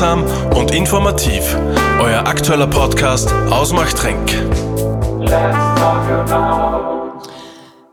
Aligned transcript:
unterhaltsam 0.00 0.24
und 0.56 0.74
informativ. 0.74 1.56
Euer 2.00 2.26
aktueller 2.26 2.66
Podcast 2.66 3.30
Ausmachtränk. 3.50 4.30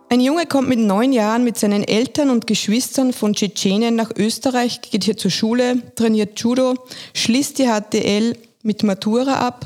Ein 0.10 0.22
Junge 0.22 0.46
kommt 0.46 0.70
mit 0.70 0.80
neun 0.80 1.12
Jahren 1.12 1.44
mit 1.44 1.58
seinen 1.58 1.84
Eltern 1.84 2.30
und 2.30 2.48
Geschwistern 2.48 3.12
von 3.12 3.34
Tschetschenien 3.34 3.96
nach 3.96 4.12
Österreich, 4.16 4.80
geht 4.80 5.04
hier 5.04 5.18
zur 5.18 5.32
Schule, 5.32 5.82
trainiert 5.96 6.40
Judo, 6.40 6.76
schließt 7.14 7.60
die 7.60 7.68
HTL 7.68 8.38
mit 8.64 8.84
Matura 8.84 9.46
ab 9.46 9.66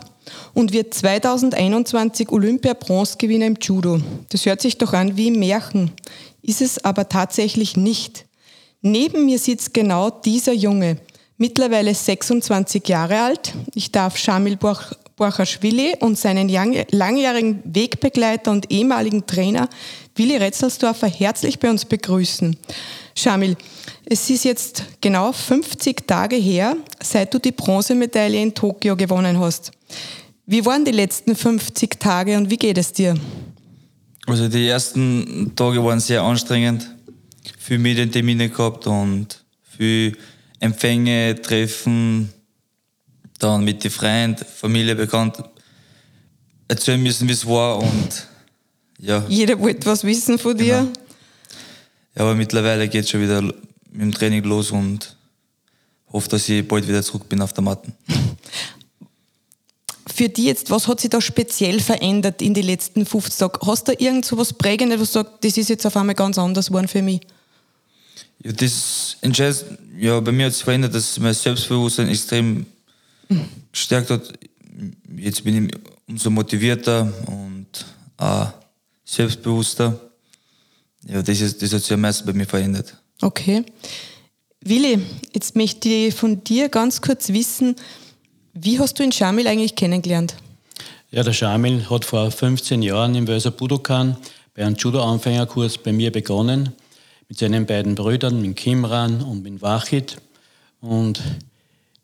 und 0.55 0.73
wird 0.73 0.95
2021 0.95 2.31
Olympia-Bronzegewinner 2.31 3.45
im 3.45 3.57
Judo. 3.61 3.99
Das 4.29 4.47
hört 4.47 4.61
sich 4.61 4.79
doch 4.79 4.93
an 4.93 5.15
wie 5.15 5.27
im 5.27 5.37
Märchen, 5.37 5.91
ist 6.41 6.61
es 6.61 6.83
aber 6.83 7.07
tatsächlich 7.07 7.77
nicht. 7.77 8.25
Neben 8.81 9.25
mir 9.25 9.37
sitzt 9.37 9.75
genau 9.75 10.09
dieser 10.09 10.53
Junge, 10.53 10.97
mittlerweile 11.41 11.93
26 11.93 12.87
Jahre 12.87 13.19
alt. 13.19 13.53
Ich 13.73 13.91
darf 13.91 14.15
Shamil 14.15 14.57
Borchaschwili 14.57 15.95
und 15.99 16.15
seinen 16.17 16.47
langjährigen 16.47 17.63
Wegbegleiter 17.65 18.51
und 18.51 18.71
ehemaligen 18.71 19.25
Trainer 19.25 19.67
Willi 20.15 20.37
Retzelsdorfer 20.37 21.07
herzlich 21.07 21.57
bei 21.57 21.71
uns 21.71 21.83
begrüßen. 21.85 22.55
Shamil, 23.15 23.57
es 24.05 24.29
ist 24.29 24.45
jetzt 24.45 24.83
genau 25.01 25.31
50 25.31 26.05
Tage 26.05 26.35
her, 26.35 26.77
seit 27.01 27.33
du 27.33 27.39
die 27.39 27.51
Bronzemedaille 27.51 28.39
in 28.39 28.53
Tokio 28.53 28.95
gewonnen 28.95 29.39
hast. 29.39 29.71
Wie 30.45 30.63
waren 30.63 30.85
die 30.85 30.91
letzten 30.91 31.35
50 31.35 31.99
Tage 31.99 32.37
und 32.37 32.51
wie 32.51 32.57
geht 32.57 32.77
es 32.77 32.93
dir? 32.93 33.15
Also 34.27 34.47
die 34.47 34.67
ersten 34.67 35.53
Tage 35.55 35.83
waren 35.83 35.99
sehr 35.99 36.21
anstrengend. 36.21 36.87
Viel 37.57 37.79
Medientermine 37.79 38.49
gehabt 38.49 38.85
und 38.85 39.43
viel 39.63 40.15
Empfänge, 40.61 41.41
Treffen, 41.41 42.31
dann 43.39 43.65
mit 43.65 43.83
den 43.83 43.91
Freunden, 43.91 44.45
Familie, 44.45 44.95
bekannt 44.95 45.43
erzählen 46.67 47.01
müssen, 47.01 47.27
wie 47.27 47.33
es 47.33 47.45
war 47.45 47.79
und 47.79 48.27
ja. 48.99 49.25
Jeder 49.27 49.59
wollte 49.59 49.87
was 49.87 50.03
wissen 50.03 50.37
von 50.37 50.55
dir. 50.55 50.77
Genau. 50.77 50.91
Ja, 52.15 52.21
aber 52.21 52.35
mittlerweile 52.35 52.87
geht 52.87 53.03
es 53.05 53.09
schon 53.09 53.21
wieder 53.21 53.41
mit 53.41 53.55
dem 53.93 54.13
Training 54.13 54.43
los 54.43 54.71
und 54.71 55.17
hoffe, 56.13 56.29
dass 56.29 56.47
ich 56.47 56.67
bald 56.67 56.87
wieder 56.87 57.01
zurück 57.01 57.27
bin 57.27 57.41
auf 57.41 57.53
der 57.53 57.63
Matte. 57.63 57.91
Für 60.13 60.29
dich 60.29 60.45
jetzt, 60.45 60.69
was 60.69 60.87
hat 60.87 60.99
sich 60.99 61.09
da 61.09 61.19
speziell 61.19 61.79
verändert 61.79 62.41
in 62.41 62.53
den 62.53 62.65
letzten 62.65 63.05
50 63.07 63.39
Tagen? 63.39 63.59
Hast 63.65 63.87
du 63.87 63.93
irgend 63.93 64.25
so 64.25 64.37
was 64.37 64.53
Prägendes, 64.53 64.99
was 64.99 65.13
du 65.13 65.19
sagst, 65.19 65.33
das 65.41 65.57
ist 65.57 65.69
jetzt 65.69 65.85
auf 65.87 65.97
einmal 65.97 66.13
ganz 66.15 66.37
anders 66.37 66.67
geworden 66.67 66.87
für 66.87 67.01
mich? 67.01 67.21
Ja, 68.43 68.51
das 68.51 69.17
entscheidet, 69.21 69.65
ja, 69.99 70.19
bei 70.19 70.31
mir 70.31 70.45
hat 70.47 70.53
es 70.53 70.61
verändert, 70.61 70.95
dass 70.95 71.19
mein 71.19 71.33
Selbstbewusstsein 71.33 72.09
extrem 72.09 72.65
gestärkt 73.71 74.09
hat. 74.09 74.33
Jetzt 75.15 75.43
bin 75.43 75.67
ich 75.67 75.75
umso 76.07 76.29
motivierter 76.29 77.13
und 77.27 77.67
auch 78.17 78.51
selbstbewusster. 79.05 79.99
Ja, 81.07 81.21
das, 81.21 81.41
ist, 81.41 81.61
das 81.61 81.73
hat 81.73 81.81
sich 81.81 81.93
am 81.93 82.01
meisten 82.01 82.25
bei 82.25 82.33
mir 82.33 82.45
verändert. 82.45 82.95
Okay. 83.21 83.63
Willi, 84.61 84.99
jetzt 85.33 85.55
möchte 85.55 85.89
ich 85.89 86.13
von 86.13 86.43
dir 86.43 86.69
ganz 86.69 87.01
kurz 87.01 87.29
wissen, 87.29 87.75
wie 88.53 88.79
hast 88.79 88.99
du 88.99 89.03
den 89.03 89.11
Shamil 89.11 89.47
eigentlich 89.47 89.75
kennengelernt? 89.75 90.35
Ja, 91.09 91.23
der 91.23 91.33
Shamil 91.33 91.89
hat 91.89 92.05
vor 92.05 92.29
15 92.29 92.81
Jahren 92.81 93.15
im 93.15 93.27
Wölser 93.27 93.51
Budokan 93.51 94.17
bei 94.53 94.65
einem 94.65 94.75
Judo-Anfängerkurs 94.75 95.77
bei 95.77 95.91
mir 95.91 96.11
begonnen, 96.11 96.73
mit 97.31 97.39
seinen 97.39 97.65
beiden 97.65 97.95
Brüdern, 97.95 98.41
mit 98.41 98.57
Kimran 98.57 99.21
und 99.21 99.41
mit 99.41 99.61
Wachid. 99.61 100.17
Und 100.81 101.21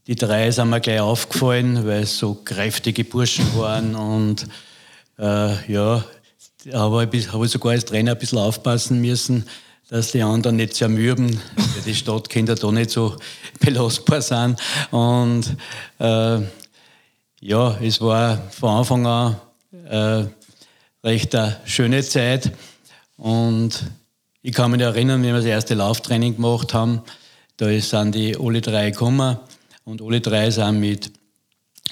die 0.08 0.16
drei 0.16 0.50
sind 0.52 0.70
mir 0.70 0.80
gleich 0.80 1.02
aufgefallen, 1.02 1.86
weil 1.86 2.04
es 2.04 2.18
so 2.18 2.34
kräftige 2.34 3.04
Burschen 3.04 3.46
waren 3.58 3.94
und 3.94 4.48
äh, 5.20 5.70
ja, 5.70 6.06
habe 6.72 7.10
ich, 7.12 7.28
sogar 7.52 7.74
als 7.74 7.84
Trainer 7.84 8.14
ein 8.14 8.18
bisschen 8.18 8.38
aufpassen 8.38 9.02
müssen, 9.02 9.46
dass 9.90 10.14
die 10.14 10.22
anderen 10.22 10.56
nicht 10.56 10.76
zermürben, 10.76 11.38
weil 11.58 11.84
die 11.86 11.96
Stadtkinder 11.96 12.56
da 12.56 12.72
nicht 12.72 12.92
so 12.92 13.18
belastbar 13.60 14.22
sind. 14.22 14.58
Und 14.92 15.58
äh, 16.00 16.40
ja, 17.42 17.78
es 17.82 18.00
war 18.00 18.50
von 18.52 18.70
Anfang 18.70 19.06
an 19.06 19.36
äh, 19.90 20.24
recht 21.04 21.36
eine 21.36 21.58
schöne 21.66 22.02
Zeit. 22.02 22.50
Und 23.18 23.84
ich 24.47 24.53
kann 24.53 24.72
mich 24.72 24.80
erinnern, 24.80 25.24
wie 25.24 25.28
wir 25.28 25.34
das 25.34 25.44
erste 25.44 25.74
Lauftraining 25.74 26.38
gemacht 26.38 26.74
haben, 26.74 27.02
da 27.58 27.68
sind 27.81 28.16
die 28.16 28.38
alle 28.38 28.62
drei 28.62 28.91
gekommen 28.91 29.35
und 29.84 30.02
alle 30.02 30.22
drei 30.22 30.50
sind 30.52 30.80
mit 30.80 31.12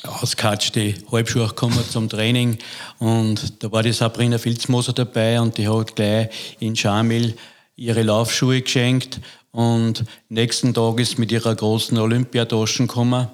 ausgekatschte 0.03 0.93
Halbschuhe 1.11 1.49
gekommen 1.49 1.83
zum 1.89 2.07
Training. 2.07 2.57
Und 2.97 3.61
da 3.61 3.69
war 3.73 3.83
die 3.83 3.91
Sabrina 3.91 4.37
Filzmoser 4.37 4.93
dabei 4.93 5.41
und 5.41 5.57
die 5.57 5.67
hat 5.67 5.97
gleich 5.97 6.29
in 6.61 6.77
Schamil 6.77 7.35
ihre 7.75 8.03
Laufschuhe 8.03 8.61
geschenkt. 8.61 9.19
Und 9.51 10.05
nächsten 10.29 10.73
Tag 10.73 10.97
ist 11.01 11.19
mit 11.19 11.33
ihrer 11.33 11.55
großen 11.55 11.97
Olympiataschen 11.97 12.87
gekommen 12.87 13.27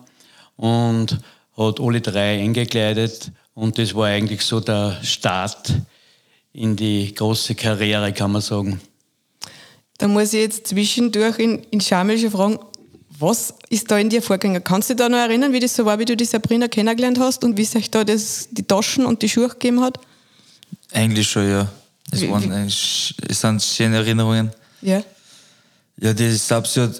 und 0.55 1.19
hat 1.55 1.79
alle 1.79 2.01
drei 2.01 2.39
eingekleidet. 2.39 3.31
Und 3.53 3.77
das 3.77 3.93
war 3.93 4.07
eigentlich 4.07 4.41
so 4.41 4.59
der 4.59 4.97
Start 5.03 5.75
in 6.53 6.75
die 6.75 7.13
große 7.13 7.53
Karriere, 7.53 8.13
kann 8.13 8.31
man 8.31 8.41
sagen. 8.41 8.81
Da 10.01 10.07
muss 10.07 10.33
ich 10.33 10.39
jetzt 10.39 10.65
zwischendurch 10.65 11.37
in, 11.37 11.59
in 11.69 11.79
Schamil 11.79 12.17
schon 12.17 12.31
fragen, 12.31 12.59
was 13.19 13.53
ist 13.69 13.91
da 13.91 13.99
in 13.99 14.09
dir 14.09 14.23
vorgegangen? 14.23 14.63
Kannst 14.63 14.89
du 14.89 14.95
dich 14.95 15.05
da 15.05 15.09
noch 15.09 15.19
erinnern, 15.19 15.53
wie 15.53 15.59
das 15.59 15.75
so 15.75 15.85
war, 15.85 15.99
wie 15.99 16.05
du 16.05 16.17
die 16.17 16.25
Sabrina 16.25 16.67
kennengelernt 16.67 17.19
hast 17.19 17.43
und 17.43 17.55
wie 17.55 17.65
sich 17.65 17.91
da 17.91 18.03
das, 18.03 18.47
die 18.49 18.63
Taschen 18.63 19.05
und 19.05 19.21
die 19.21 19.29
Schuhe 19.29 19.49
gegeben 19.49 19.79
hat? 19.81 19.99
Eigentlich 20.91 21.29
schon, 21.29 21.47
ja. 21.47 21.71
Es, 22.11 22.27
waren, 22.27 22.51
es 22.51 23.13
sind 23.29 23.61
schöne 23.61 23.97
Erinnerungen. 23.97 24.49
Ja. 24.81 25.03
Ja, 25.97 26.13
die 26.15 26.31
Sabsi 26.31 26.79
hat 26.79 26.99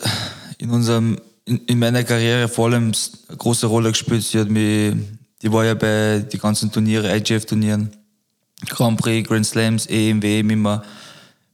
in, 0.60 0.70
unserem, 0.70 1.20
in, 1.46 1.58
in, 1.66 1.80
meiner 1.80 2.04
Karriere 2.04 2.48
vor 2.48 2.68
allem 2.68 2.92
eine 3.30 3.38
große 3.38 3.66
Rolle 3.66 3.90
gespielt. 3.90 4.24
Sie 4.24 4.40
hat 4.40 4.48
mich, 4.48 4.94
die 5.42 5.52
war 5.52 5.66
ja 5.66 5.74
bei 5.74 6.20
den 6.20 6.40
ganzen 6.40 6.72
Turnieren, 6.72 7.10
IGF-Turnieren, 7.10 7.90
Grand 8.70 9.02
Prix, 9.02 9.28
Grand 9.28 9.48
Slams, 9.48 9.88
EM, 9.88 10.22
WM 10.22 10.52
immer 10.52 10.84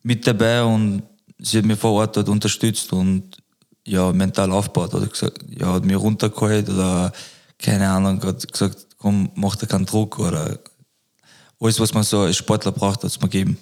mit 0.04 0.28
dabei 0.28 0.62
und 0.62 1.04
sie 1.40 1.60
hat 1.60 1.66
mich 1.66 1.80
vor 1.80 1.94
Ort 1.94 2.18
dort 2.18 2.30
unterstützt 2.30 2.92
und 2.94 3.38
ja, 3.86 4.12
mental 4.12 4.52
aufgebaut 4.52 4.94
oder 4.94 5.08
gesagt, 5.08 5.40
ja, 5.50 5.74
hat 5.74 5.86
mich 5.86 5.96
runtergeholt 5.96 6.70
oder 6.70 7.12
keine 7.58 7.90
Ahnung, 7.90 8.22
hat 8.24 8.52
gesagt, 8.52 8.88
komm, 8.98 9.32
mach 9.36 9.56
dir 9.56 9.68
keinen 9.68 9.86
Druck 9.86 10.20
oder 10.20 10.60
alles, 11.60 11.80
was 11.80 11.94
man 11.94 12.04
so 12.04 12.22
als 12.22 12.38
Sportler 12.38 12.72
braucht, 12.72 13.04
hat 13.04 13.12
es 13.12 13.22
mir 13.22 13.30
gegeben. 13.30 13.58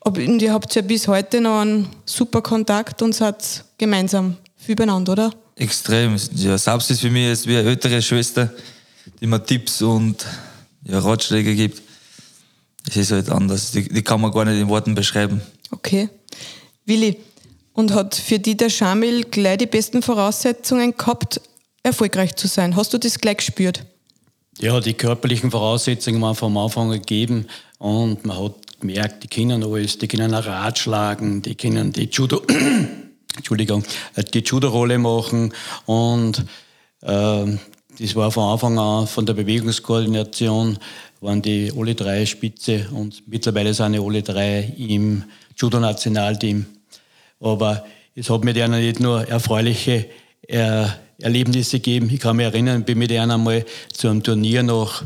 Aber 0.00 0.20
ihr 0.20 0.52
habt 0.52 0.74
ja 0.74 0.82
bis 0.82 1.08
heute 1.08 1.40
noch 1.40 1.60
einen 1.60 1.88
super 2.04 2.42
Kontakt 2.42 3.02
und 3.02 3.14
seid 3.14 3.64
gemeinsam 3.76 4.36
viel 4.56 4.76
beieinander, 4.76 5.12
oder? 5.12 5.34
Extrem. 5.56 6.16
Ja, 6.34 6.56
Sabs 6.56 6.90
ist 6.90 7.00
für 7.00 7.10
mich 7.10 7.26
jetzt 7.26 7.46
wie 7.46 7.56
eine 7.56 7.68
ältere 7.68 8.00
Schwester, 8.00 8.52
die 9.20 9.26
mir 9.26 9.44
Tipps 9.44 9.82
und 9.82 10.24
ja, 10.84 10.98
Ratschläge 11.00 11.54
gibt. 11.54 11.82
Es 12.88 12.96
ist 12.96 13.12
halt 13.12 13.28
anders. 13.28 13.72
Die, 13.72 13.88
die 13.88 14.02
kann 14.02 14.20
man 14.20 14.30
gar 14.30 14.44
nicht 14.44 14.60
in 14.60 14.68
Worten 14.68 14.94
beschreiben. 14.94 15.42
Okay. 15.70 16.08
Willi, 16.88 17.18
und 17.74 17.94
hat 17.94 18.16
für 18.16 18.40
die 18.40 18.56
der 18.56 18.70
Schamil 18.70 19.24
gleich 19.24 19.58
die 19.58 19.66
besten 19.66 20.02
Voraussetzungen 20.02 20.96
gehabt, 20.96 21.40
erfolgreich 21.84 22.34
zu 22.34 22.48
sein. 22.48 22.74
Hast 22.74 22.92
du 22.92 22.98
das 22.98 23.20
gleich 23.20 23.36
gespürt? 23.36 23.84
Ja, 24.58 24.80
die 24.80 24.94
körperlichen 24.94 25.52
Voraussetzungen 25.52 26.20
waren 26.20 26.34
vom 26.34 26.56
Anfang 26.56 26.90
gegeben 26.90 27.46
und 27.78 28.26
man 28.26 28.36
hat 28.42 28.80
gemerkt, 28.80 29.22
die 29.22 29.28
können 29.28 29.62
alles, 29.62 29.98
die 29.98 30.08
können 30.08 30.34
ein 30.34 30.42
Rad 30.42 30.78
schlagen, 30.78 31.42
die 31.42 31.54
können 31.54 31.92
die 31.92 32.08
Judo, 32.10 32.42
Entschuldigung, 33.36 33.84
äh, 34.16 34.24
die 34.24 34.40
Judo-Rolle 34.40 34.98
machen 34.98 35.52
und 35.86 36.44
äh, 37.02 37.56
das 38.00 38.16
war 38.16 38.32
von 38.32 38.52
Anfang 38.52 38.78
an 38.78 39.06
von 39.06 39.24
der 39.24 39.34
Bewegungskoordination 39.34 40.78
waren 41.20 41.42
die 41.42 41.72
alle 41.76 41.94
drei 41.94 42.26
Spitze 42.26 42.88
und 42.92 43.22
mittlerweile 43.28 43.74
sind 43.74 43.92
die 43.92 44.00
alle 44.00 44.22
drei 44.22 44.72
im 44.76 45.24
Judo-Nationalteam. 45.56 46.66
Aber 47.40 47.84
es 48.14 48.30
hat 48.30 48.44
mit 48.44 48.58
einer 48.58 48.78
nicht 48.78 49.00
nur 49.00 49.26
erfreuliche 49.28 50.06
er 50.42 50.98
Erlebnisse 51.20 51.78
gegeben. 51.78 52.08
Ich 52.12 52.20
kann 52.20 52.36
mich 52.36 52.46
erinnern, 52.46 52.80
ich 52.80 52.86
bin 52.86 52.98
mit 52.98 53.12
einer 53.12 53.34
einmal 53.34 53.64
zu 53.92 54.08
einem 54.08 54.22
Turnier 54.22 54.62
nach 54.62 55.04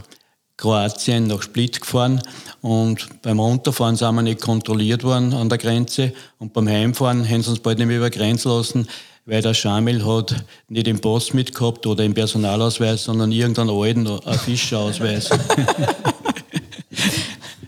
Kroatien, 0.57 1.27
nach 1.27 1.43
Split 1.43 1.81
gefahren 1.81 2.23
und 2.61 3.23
beim 3.23 3.41
Runterfahren 3.41 3.97
sind 3.97 4.15
wir 4.15 4.23
nicht 4.23 4.41
kontrolliert 4.41 5.03
worden 5.03 5.33
an 5.33 5.49
der 5.49 5.59
Grenze 5.59 6.13
und 6.39 6.53
beim 6.53 6.69
Heimfahren 6.69 7.29
haben 7.29 7.43
sie 7.43 7.51
uns 7.51 7.59
bald 7.61 7.79
nicht 7.79 7.89
mehr 7.89 7.97
über 7.97 8.11
Grenze 8.11 8.49
lassen, 8.49 8.87
weil 9.25 9.43
der 9.43 9.55
Schamil 9.55 10.05
hat 10.05 10.45
nicht 10.69 10.87
den 10.87 11.01
Pass 11.01 11.33
mitgehabt 11.33 11.87
oder 11.87 12.03
den 12.03 12.15
Personalausweis, 12.15 13.05
sondern 13.05 13.33
irgendeinen 13.33 13.71
alten, 13.71 14.07
einen 14.07 14.39
Fischerausweis. 14.39 15.31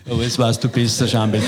Aber 0.09 0.21
jetzt 0.21 0.37
weißt 0.37 0.63
du 0.63 0.69
besser, 0.69 1.07
Schamil. 1.07 1.41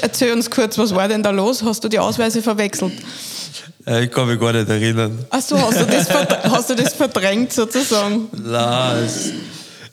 Erzähl 0.00 0.32
uns 0.32 0.50
kurz, 0.50 0.78
was 0.78 0.94
war 0.94 1.08
denn 1.08 1.22
da 1.22 1.30
los? 1.30 1.62
Hast 1.62 1.84
du 1.84 1.88
die 1.88 1.98
Ausweise 1.98 2.42
verwechselt? 2.42 2.92
Äh, 3.86 4.04
ich 4.04 4.10
kann 4.10 4.26
mich 4.28 4.40
gar 4.40 4.52
nicht 4.52 4.68
erinnern. 4.68 5.18
Ach 5.30 5.40
so, 5.40 5.60
hast 5.60 5.80
du 5.80 5.84
das, 5.84 6.08
hast 6.44 6.70
du 6.70 6.74
das 6.74 6.94
verdrängt 6.94 7.52
sozusagen? 7.52 8.28
Nein, 8.32 9.04
es, 9.04 9.32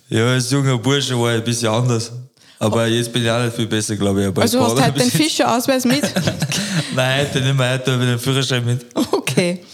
ja, 0.09 0.27
als 0.27 0.49
junger 0.51 0.77
Bursche 0.77 1.19
war 1.19 1.31
ich 1.33 1.39
ein 1.39 1.43
bisschen 1.43 1.69
anders. 1.69 2.11
Aber 2.59 2.85
jetzt 2.85 3.11
bin 3.11 3.23
ich 3.23 3.31
auch 3.31 3.43
nicht 3.43 3.55
viel 3.55 3.65
besser, 3.65 3.95
glaube 3.95 4.21
ich. 4.21 4.37
Also 4.37 4.61
hast 4.61 4.77
du 4.77 4.83
heute 4.83 4.99
den 4.99 5.09
Fischerausweis 5.09 5.83
mit? 5.83 6.03
Nein, 6.95 7.25
heute 7.25 7.41
nicht 7.41 7.57
mehr. 7.57 7.73
Heute 7.73 7.91
habe 7.93 8.03
ich 8.03 8.09
den 8.09 8.19
Führerschein 8.19 8.63
mit. 8.63 8.85
Okay. 8.93 9.65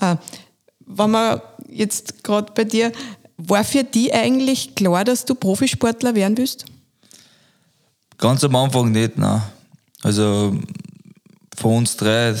Äh, 0.00 0.16
wenn 0.86 1.10
wir 1.10 1.42
jetzt 1.68 2.24
gerade 2.24 2.50
bei 2.54 2.64
dir, 2.64 2.90
war 3.36 3.64
für 3.64 3.84
dich 3.84 4.14
eigentlich 4.14 4.74
klar, 4.74 5.04
dass 5.04 5.24
du 5.24 5.34
Profisportler 5.34 6.14
werden 6.14 6.38
willst? 6.38 6.64
Ganz 8.22 8.44
am 8.44 8.54
Anfang 8.54 8.92
nicht, 8.92 9.18
nein. 9.18 9.42
Also 10.04 10.56
von 11.56 11.78
uns 11.78 11.96
drei, 11.96 12.32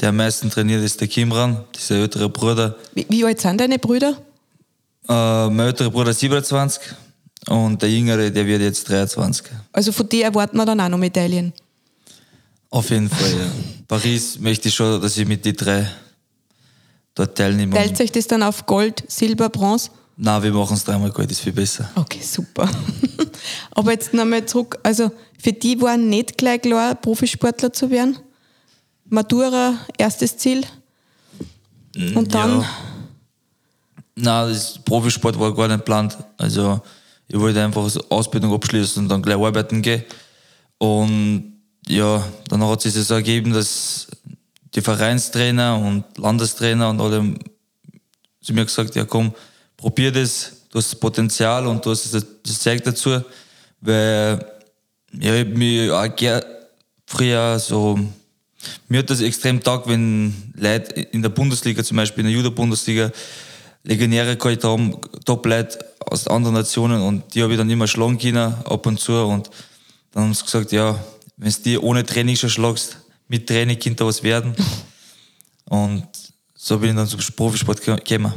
der 0.00 0.08
am 0.08 0.16
meisten 0.16 0.48
trainiert, 0.48 0.82
ist 0.82 0.98
der 0.98 1.08
Kimran, 1.08 1.62
der 1.90 1.98
ältere 1.98 2.30
Bruder. 2.30 2.74
Wie, 2.94 3.04
wie 3.10 3.22
alt 3.22 3.38
sind 3.38 3.60
deine 3.60 3.78
Brüder? 3.78 4.16
Äh, 5.06 5.50
mein 5.50 5.66
älterer 5.66 5.90
Bruder 5.90 6.12
ist 6.12 6.20
27 6.20 6.80
und 7.50 7.82
der 7.82 7.90
jüngere, 7.90 8.30
der 8.30 8.46
wird 8.46 8.62
jetzt 8.62 8.88
23. 8.88 9.44
Also 9.74 9.92
von 9.92 10.08
dir 10.08 10.24
erwarten 10.24 10.56
wir 10.56 10.64
dann 10.64 10.80
auch 10.80 10.88
noch 10.88 10.96
Medaillen. 10.96 11.52
Auf 12.70 12.88
jeden 12.88 13.10
Fall, 13.10 13.30
ja. 13.32 13.46
Paris 13.88 14.38
möchte 14.38 14.68
ich 14.68 14.74
schon, 14.74 15.02
dass 15.02 15.18
ich 15.18 15.28
mit 15.28 15.44
die 15.44 15.52
drei 15.52 15.86
dort 17.14 17.36
teilnehme. 17.36 17.76
Teilt 17.76 17.98
sich 17.98 18.10
das 18.10 18.26
dann 18.26 18.42
auf 18.42 18.64
Gold, 18.64 19.04
Silber, 19.06 19.50
Bronze? 19.50 19.90
Nein, 20.16 20.42
wir 20.42 20.52
machen 20.52 20.74
es 20.74 20.84
dreimal 20.84 21.10
Gold, 21.10 21.30
ist 21.30 21.40
viel 21.40 21.52
besser. 21.52 21.90
Okay, 21.94 22.22
super. 22.22 22.68
Aber 23.72 23.92
jetzt 23.92 24.14
nochmal 24.14 24.46
zurück. 24.46 24.78
Also 24.82 25.10
für 25.38 25.52
die 25.52 25.80
war 25.80 25.96
nicht 25.96 26.38
gleich 26.38 26.62
klar, 26.62 26.94
Profisportler 26.94 27.72
zu 27.72 27.90
werden? 27.90 28.18
Matura, 29.08 29.74
erstes 29.98 30.38
Ziel? 30.38 30.64
Und 32.14 32.34
dann, 32.34 32.60
Ja. 32.60 32.68
Nein, 34.18 34.48
das 34.48 34.78
Profisport 34.78 35.38
war 35.38 35.54
gar 35.54 35.68
nicht 35.68 35.78
geplant. 35.78 36.16
Also 36.38 36.80
ich 37.28 37.38
wollte 37.38 37.62
einfach 37.62 37.86
Ausbildung 38.08 38.54
abschließen 38.54 39.02
und 39.02 39.08
dann 39.10 39.20
gleich 39.20 39.36
arbeiten 39.36 39.82
gehen. 39.82 40.04
Und 40.78 41.60
ja, 41.86 42.26
dann 42.48 42.64
hat 42.64 42.80
sich 42.80 42.94
das 42.94 43.10
ergeben, 43.10 43.52
dass 43.52 44.06
die 44.74 44.80
Vereinstrainer 44.80 45.78
und 45.78 46.04
Landestrainer 46.16 46.88
und 46.90 47.00
alle 47.00 47.34
zu 48.40 48.54
mir 48.54 48.64
gesagt, 48.64 48.94
ja 48.94 49.04
komm, 49.04 49.34
probier 49.76 50.10
das, 50.12 50.52
du 50.70 50.78
hast 50.78 50.92
das 50.92 50.98
Potenzial 50.98 51.66
und 51.66 51.84
du 51.84 51.90
hast 51.90 52.12
das, 52.12 52.24
das 52.42 52.60
Zeug 52.60 52.82
dazu, 52.84 53.20
weil 53.80 54.44
ja, 55.18 55.34
ich 55.34 55.48
mich 55.48 55.90
auch 55.90 56.14
ger 56.16 56.44
früher 57.06 57.58
so, 57.58 57.98
mir 58.88 58.98
hat 58.98 59.10
das 59.10 59.20
extrem 59.20 59.62
taugt, 59.62 59.88
wenn 59.88 60.34
Leute 60.56 61.00
in 61.00 61.22
der 61.22 61.28
Bundesliga, 61.28 61.84
zum 61.84 61.96
Beispiel 61.96 62.24
in 62.24 62.30
der 62.30 62.36
Judo-Bundesliga, 62.36 63.12
Legionäre 63.84 64.36
gehabt 64.36 64.64
haben, 64.64 64.96
Top-Leute 65.24 65.78
aus 66.00 66.26
anderen 66.26 66.54
Nationen 66.54 67.00
und 67.02 67.34
die 67.34 67.42
habe 67.42 67.52
ich 67.52 67.58
dann 67.58 67.70
immer 67.70 67.86
schlagen 67.86 68.18
können, 68.18 68.54
ab 68.64 68.84
und 68.86 68.98
zu 68.98 69.12
und 69.12 69.50
dann 70.12 70.24
haben 70.24 70.34
sie 70.34 70.44
gesagt, 70.44 70.72
ja, 70.72 70.98
wenn 71.36 71.52
du 71.52 71.58
die 71.64 71.78
ohne 71.78 72.04
Training 72.04 72.34
schon 72.34 72.50
schlagst, 72.50 72.96
mit 73.28 73.46
Training 73.46 73.78
könnte 73.78 74.06
was 74.06 74.22
werden. 74.22 74.54
Und 75.68 76.06
so 76.54 76.78
bin 76.78 76.90
ich 76.90 76.96
dann 76.96 77.08
zum 77.08 77.20
Profisport 77.34 77.82
ge- 77.82 77.96
gekommen. 77.96 78.32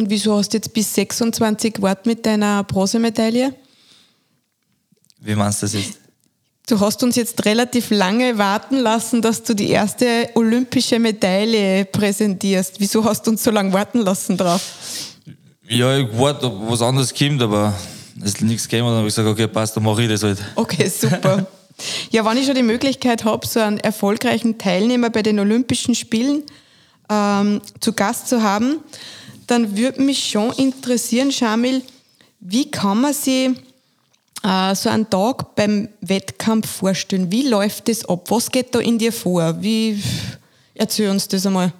Und 0.00 0.08
wieso 0.08 0.36
hast 0.36 0.52
du 0.52 0.56
jetzt 0.56 0.72
bis 0.72 0.94
26 0.94 1.74
gewartet 1.74 2.06
mit 2.06 2.24
deiner 2.24 2.64
Bronzemedaille? 2.64 3.54
Wie 5.20 5.34
meinst 5.34 5.60
du 5.60 5.66
das 5.66 5.74
jetzt? 5.74 5.98
Du 6.66 6.80
hast 6.80 7.02
uns 7.02 7.16
jetzt 7.16 7.44
relativ 7.44 7.90
lange 7.90 8.38
warten 8.38 8.78
lassen, 8.78 9.20
dass 9.20 9.42
du 9.42 9.54
die 9.54 9.68
erste 9.68 10.30
olympische 10.34 10.98
Medaille 10.98 11.84
präsentierst. 11.84 12.80
Wieso 12.80 13.04
hast 13.04 13.26
du 13.26 13.32
uns 13.32 13.42
so 13.42 13.50
lange 13.50 13.72
warten 13.72 13.98
lassen 13.98 14.36
drauf? 14.36 14.62
Ja, 15.68 15.98
ich 15.98 16.06
warte, 16.12 16.46
ob 16.46 16.70
was 16.70 16.80
anderes 16.80 17.12
kommt, 17.12 17.42
aber 17.42 17.74
es 18.20 18.34
ist 18.34 18.42
nichts 18.42 18.68
gekommen. 18.68 18.88
Dann 18.88 18.98
habe 18.98 19.08
ich 19.08 19.14
gesagt, 19.14 19.28
okay, 19.28 19.48
passt, 19.48 19.76
dann 19.76 19.82
mache 19.82 20.02
ich 20.02 20.08
das 20.08 20.22
halt. 20.22 20.38
Okay, 20.54 20.88
super. 20.88 21.46
Ja, 22.10 22.26
wenn 22.26 22.36
ich 22.36 22.44
schon 22.44 22.56
die 22.56 22.62
Möglichkeit 22.62 23.24
habe, 23.24 23.46
so 23.46 23.58
einen 23.58 23.78
erfolgreichen 23.78 24.58
Teilnehmer 24.58 25.08
bei 25.08 25.22
den 25.22 25.38
Olympischen 25.38 25.94
Spielen 25.94 26.42
ähm, 27.08 27.62
zu 27.80 27.94
Gast 27.94 28.28
zu 28.28 28.42
haben, 28.42 28.80
dann 29.50 29.76
würde 29.76 30.02
mich 30.02 30.30
schon 30.30 30.52
interessieren, 30.52 31.32
Shamil, 31.32 31.82
wie 32.40 32.70
kann 32.70 33.00
man 33.00 33.12
sich 33.12 33.50
äh, 34.42 34.74
so 34.74 34.88
einen 34.88 35.08
Tag 35.10 35.54
beim 35.56 35.88
Wettkampf 36.00 36.68
vorstellen? 36.68 37.30
Wie 37.30 37.48
läuft 37.48 37.88
das 37.88 38.04
ab? 38.04 38.30
Was 38.30 38.50
geht 38.50 38.74
da 38.74 38.78
in 38.78 38.98
dir 38.98 39.12
vor? 39.12 39.60
Wie, 39.60 40.02
erzähl 40.74 41.10
uns 41.10 41.28
das 41.28 41.46
einmal. 41.46 41.72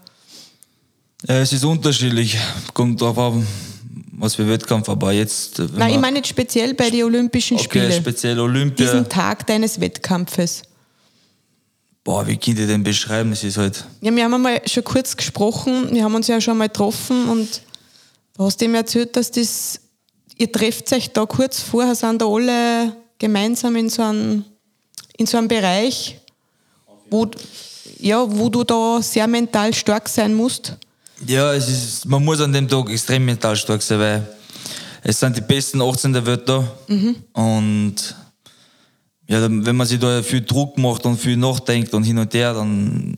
Ja, 1.26 1.36
es 1.40 1.52
ist 1.52 1.64
unterschiedlich. 1.64 2.36
Kommt 2.72 3.00
drauf 3.00 3.18
an, 3.18 3.46
was 4.12 4.34
für 4.34 4.48
Wettkampf, 4.48 4.88
aber 4.88 5.12
jetzt. 5.12 5.58
wenn 5.58 5.78
Nein, 5.78 5.94
ich 5.94 6.00
meine 6.00 6.16
jetzt 6.18 6.28
speziell 6.28 6.74
bei 6.74 6.90
den 6.90 7.04
Olympischen 7.04 7.56
Okay, 7.56 7.64
Spielen. 7.64 7.92
speziell 7.92 8.38
Olympia. 8.40 8.86
Diesen 8.86 9.08
Tag 9.08 9.46
deines 9.46 9.80
Wettkampfes. 9.80 10.62
Boah, 12.02 12.26
wie 12.26 12.36
könnt 12.36 12.58
ihr 12.58 12.66
den 12.66 12.82
beschreiben? 12.82 13.30
Das 13.30 13.44
ist 13.44 13.58
halt. 13.58 13.84
Ja, 14.00 14.14
wir 14.14 14.24
haben 14.24 14.34
einmal 14.34 14.62
schon 14.66 14.84
kurz 14.84 15.16
gesprochen, 15.16 15.92
wir 15.92 16.02
haben 16.02 16.14
uns 16.14 16.28
ja 16.28 16.40
schon 16.40 16.56
mal 16.56 16.68
getroffen 16.68 17.28
und 17.28 17.60
du 18.36 18.44
hast 18.44 18.60
ihm 18.62 18.74
erzählt, 18.74 19.16
dass 19.16 19.30
das, 19.30 19.80
ihr 20.36 20.50
trefft 20.50 20.90
euch 20.92 21.10
da 21.10 21.26
kurz 21.26 21.60
vorher, 21.60 21.94
sind 21.94 22.22
da 22.22 22.26
alle 22.26 22.96
gemeinsam 23.18 23.76
in 23.76 23.90
so 23.90 24.02
einem, 24.02 24.44
in 25.18 25.26
so 25.26 25.36
einem 25.36 25.48
Bereich, 25.48 26.18
wo, 27.10 27.30
ja, 27.98 28.24
wo 28.26 28.48
du 28.48 28.64
da 28.64 29.02
sehr 29.02 29.26
mental 29.26 29.74
stark 29.74 30.08
sein 30.08 30.32
musst. 30.32 30.76
Ja, 31.26 31.52
es 31.52 31.68
ist, 31.68 32.06
man 32.06 32.24
muss 32.24 32.40
an 32.40 32.52
dem 32.52 32.66
Tag 32.66 32.88
extrem 32.88 33.26
mental 33.26 33.54
stark 33.56 33.82
sein, 33.82 33.98
weil 33.98 34.26
es 35.02 35.20
sind 35.20 35.36
die 35.36 35.42
besten 35.42 35.82
18 35.82 36.14
der 36.14 36.24
Welt 36.24 36.48
da. 36.48 36.66
Und 37.34 37.94
ja, 39.30 39.42
wenn 39.48 39.76
man 39.76 39.86
sich 39.86 40.00
da 40.00 40.22
viel 40.24 40.42
Druck 40.42 40.76
macht 40.76 41.06
und 41.06 41.16
viel 41.18 41.36
nachdenkt 41.36 41.94
und 41.94 42.02
hin 42.02 42.18
und 42.18 42.34
her, 42.34 42.52
dann 42.52 43.14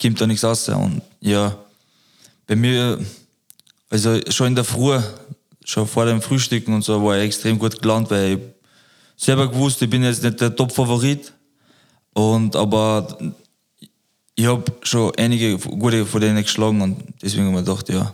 kommt 0.00 0.20
da 0.20 0.26
nichts 0.26 0.42
raus. 0.42 0.68
Und 0.68 1.00
ja, 1.20 1.56
bei 2.46 2.56
mir, 2.56 2.98
also 3.88 4.18
schon 4.30 4.48
in 4.48 4.54
der 4.56 4.64
Früh, 4.64 4.98
schon 5.64 5.86
vor 5.86 6.06
dem 6.06 6.20
Frühstücken 6.20 6.74
und 6.74 6.82
so, 6.82 7.04
war 7.04 7.16
ich 7.18 7.24
extrem 7.26 7.56
gut 7.56 7.80
gelernt, 7.80 8.10
weil 8.10 8.32
ich 8.32 8.40
selber 9.24 9.48
gewusst, 9.48 9.80
ich 9.80 9.88
bin 9.88 10.02
jetzt 10.02 10.24
nicht 10.24 10.40
der 10.40 10.54
Top-Favorit. 10.56 11.32
Und 12.14 12.56
aber 12.56 13.16
ich 14.34 14.46
habe 14.46 14.64
schon 14.82 15.12
einige 15.16 15.56
gute 15.56 16.04
von 16.04 16.20
denen 16.20 16.42
geschlagen 16.42 16.80
und 16.80 16.96
deswegen 17.22 17.44
habe 17.46 17.60
ich 17.60 17.66
mir 17.66 17.74
gedacht, 17.74 17.88
ja, 17.90 18.12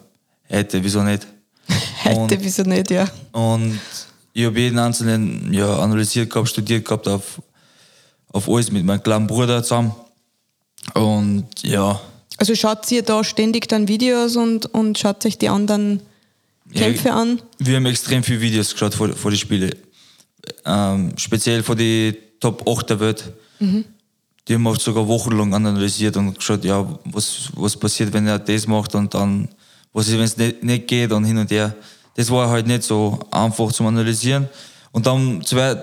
heute, 0.50 0.84
wieso 0.84 1.02
nicht? 1.02 1.26
Heute, 2.04 2.34
Und- 2.34 2.44
wieso 2.44 2.62
nicht, 2.64 2.90
ja. 2.90 3.08
Und 3.32 3.80
ich 4.34 4.44
habe 4.44 4.58
jeden 4.60 4.78
einzelnen 4.78 5.52
ja, 5.54 5.78
analysiert 5.78 6.28
gehabt, 6.30 6.48
studiert 6.48 6.84
gehabt 6.84 7.08
auf, 7.08 7.40
auf 8.32 8.48
alles 8.48 8.70
mit 8.70 8.84
meinem 8.84 9.02
kleinen 9.02 9.26
Bruder 9.26 9.62
zusammen. 9.62 9.94
Und 10.94 11.46
ja, 11.62 12.00
Also 12.36 12.54
schaut 12.54 12.90
ihr 12.90 13.02
da 13.02 13.24
ständig 13.24 13.68
dann 13.68 13.88
Videos 13.88 14.36
und, 14.36 14.66
und 14.74 14.98
schaut 14.98 15.22
sich 15.22 15.38
die 15.38 15.48
anderen 15.48 16.02
Kämpfe 16.74 17.08
Ja, 17.08 17.20
an? 17.20 17.40
wir 17.58 17.76
haben 17.76 17.86
extrem 17.86 18.22
viele 18.22 18.40
Videos 18.40 18.72
geschaut 18.72 18.94
vor, 18.94 19.08
vor 19.10 19.30
die 19.30 19.38
Spiele. 19.38 19.70
Ähm, 20.66 21.12
speziell 21.16 21.62
vor 21.62 21.76
die 21.76 22.14
Top 22.40 22.68
8 22.68 22.90
der 22.90 23.00
Welt. 23.00 23.32
Die 23.60 24.52
haben 24.54 24.62
wir 24.62 24.74
sogar 24.78 25.06
wochenlang 25.08 25.54
analysiert 25.54 26.16
und 26.18 26.34
geschaut, 26.36 26.64
ja, 26.64 26.86
was, 27.04 27.48
was 27.54 27.76
passiert, 27.76 28.12
wenn 28.12 28.26
er 28.26 28.38
das 28.38 28.66
macht 28.66 28.94
und 28.94 29.14
dann, 29.14 29.48
was 29.94 30.08
ist, 30.08 30.14
wenn 30.14 30.20
es 30.24 30.36
nicht, 30.36 30.62
nicht 30.62 30.86
geht 30.88 31.12
und 31.12 31.24
hin 31.24 31.38
und 31.38 31.50
her. 31.50 31.74
Das 32.14 32.30
war 32.30 32.48
halt 32.48 32.66
nicht 32.66 32.82
so 32.84 33.18
einfach 33.30 33.72
zum 33.72 33.86
Analysieren. 33.86 34.48
Und 34.92 35.06
dann 35.06 35.42
zwei 35.44 35.76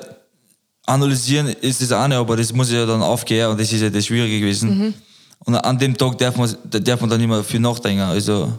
analysieren 0.85 1.47
ist 1.47 1.81
das 1.81 1.91
eine, 1.91 2.17
aber 2.17 2.37
das 2.37 2.53
muss 2.53 2.71
ja 2.71 2.85
dann 2.85 3.01
aufgehen 3.01 3.47
und 3.49 3.59
das 3.59 3.71
ist 3.71 3.81
ja 3.81 3.89
das 3.89 4.05
Schwierige 4.05 4.39
gewesen. 4.39 4.93
Und 5.39 5.55
an 5.55 5.77
dem 5.77 5.97
Tag 5.97 6.17
darf 6.17 6.35
man, 6.37 6.55
da 6.69 6.79
darf 6.79 7.01
man 7.01 7.09
dann 7.09 7.21
immer 7.21 7.43
viel 7.43 7.59
nachdenken. 7.59 8.01
Also 8.01 8.51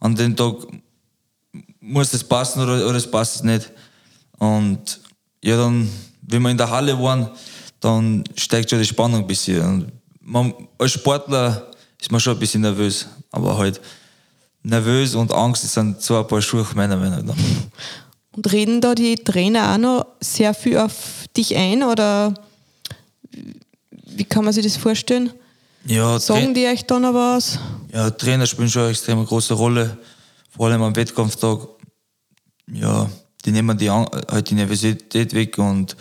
an 0.00 0.14
dem 0.14 0.36
Tag 0.36 0.54
muss 1.80 2.10
das 2.10 2.24
passen 2.24 2.62
oder, 2.62 2.86
oder 2.86 2.96
es 2.96 3.10
passt 3.10 3.44
nicht. 3.44 3.70
Und 4.38 5.00
ja, 5.42 5.56
dann, 5.56 5.88
wenn 6.22 6.42
wir 6.42 6.50
in 6.50 6.58
der 6.58 6.70
Halle 6.70 7.00
waren, 7.00 7.30
dann 7.80 8.24
steigt 8.36 8.70
schon 8.70 8.78
die 8.78 8.84
Spannung 8.84 9.20
ein 9.20 9.26
bisschen. 9.26 9.90
Man, 10.20 10.52
als 10.78 10.92
Sportler 10.92 11.70
ist 12.00 12.10
man 12.10 12.20
schon 12.20 12.34
ein 12.34 12.38
bisschen 12.38 12.62
nervös, 12.62 13.06
aber 13.30 13.56
halt 13.56 13.80
nervös 14.66 15.14
und 15.14 15.32
Angst 15.32 15.64
das 15.64 15.74
sind 15.74 16.02
so 16.02 16.18
ein 16.18 16.26
paar 16.26 16.42
Schuhe 16.42 16.66
meiner 16.74 16.96
Meinung 16.96 17.24
nach. 17.24 17.36
Und 18.32 18.52
reden 18.52 18.80
da 18.80 18.94
die 18.94 19.14
Trainer 19.14 19.72
auch 19.72 19.78
noch 19.78 20.06
sehr 20.20 20.52
viel 20.52 20.76
auf 20.78 21.24
dich 21.36 21.56
ein 21.56 21.82
oder 21.82 22.34
wie 23.90 24.24
kann 24.24 24.44
man 24.44 24.52
sich 24.52 24.64
das 24.64 24.76
vorstellen? 24.76 25.32
Ja, 25.86 26.18
Sagen 26.18 26.52
die 26.52 26.66
euch 26.66 26.84
dann 26.84 27.02
noch 27.02 27.14
was? 27.14 27.58
ja, 27.92 28.10
Trainer 28.10 28.46
spielen 28.46 28.68
schon 28.68 28.82
eine 28.82 28.90
extrem 28.90 29.24
große 29.24 29.54
Rolle, 29.54 29.96
vor 30.50 30.66
allem 30.66 30.82
am 30.82 30.94
Wettkampftag. 30.96 31.60
Ja, 32.72 33.08
die 33.44 33.52
nehmen 33.52 33.78
die, 33.78 33.88
halt 33.88 34.50
die 34.50 34.54
Nervosität 34.54 35.32
weg 35.32 35.56
und 35.58 35.96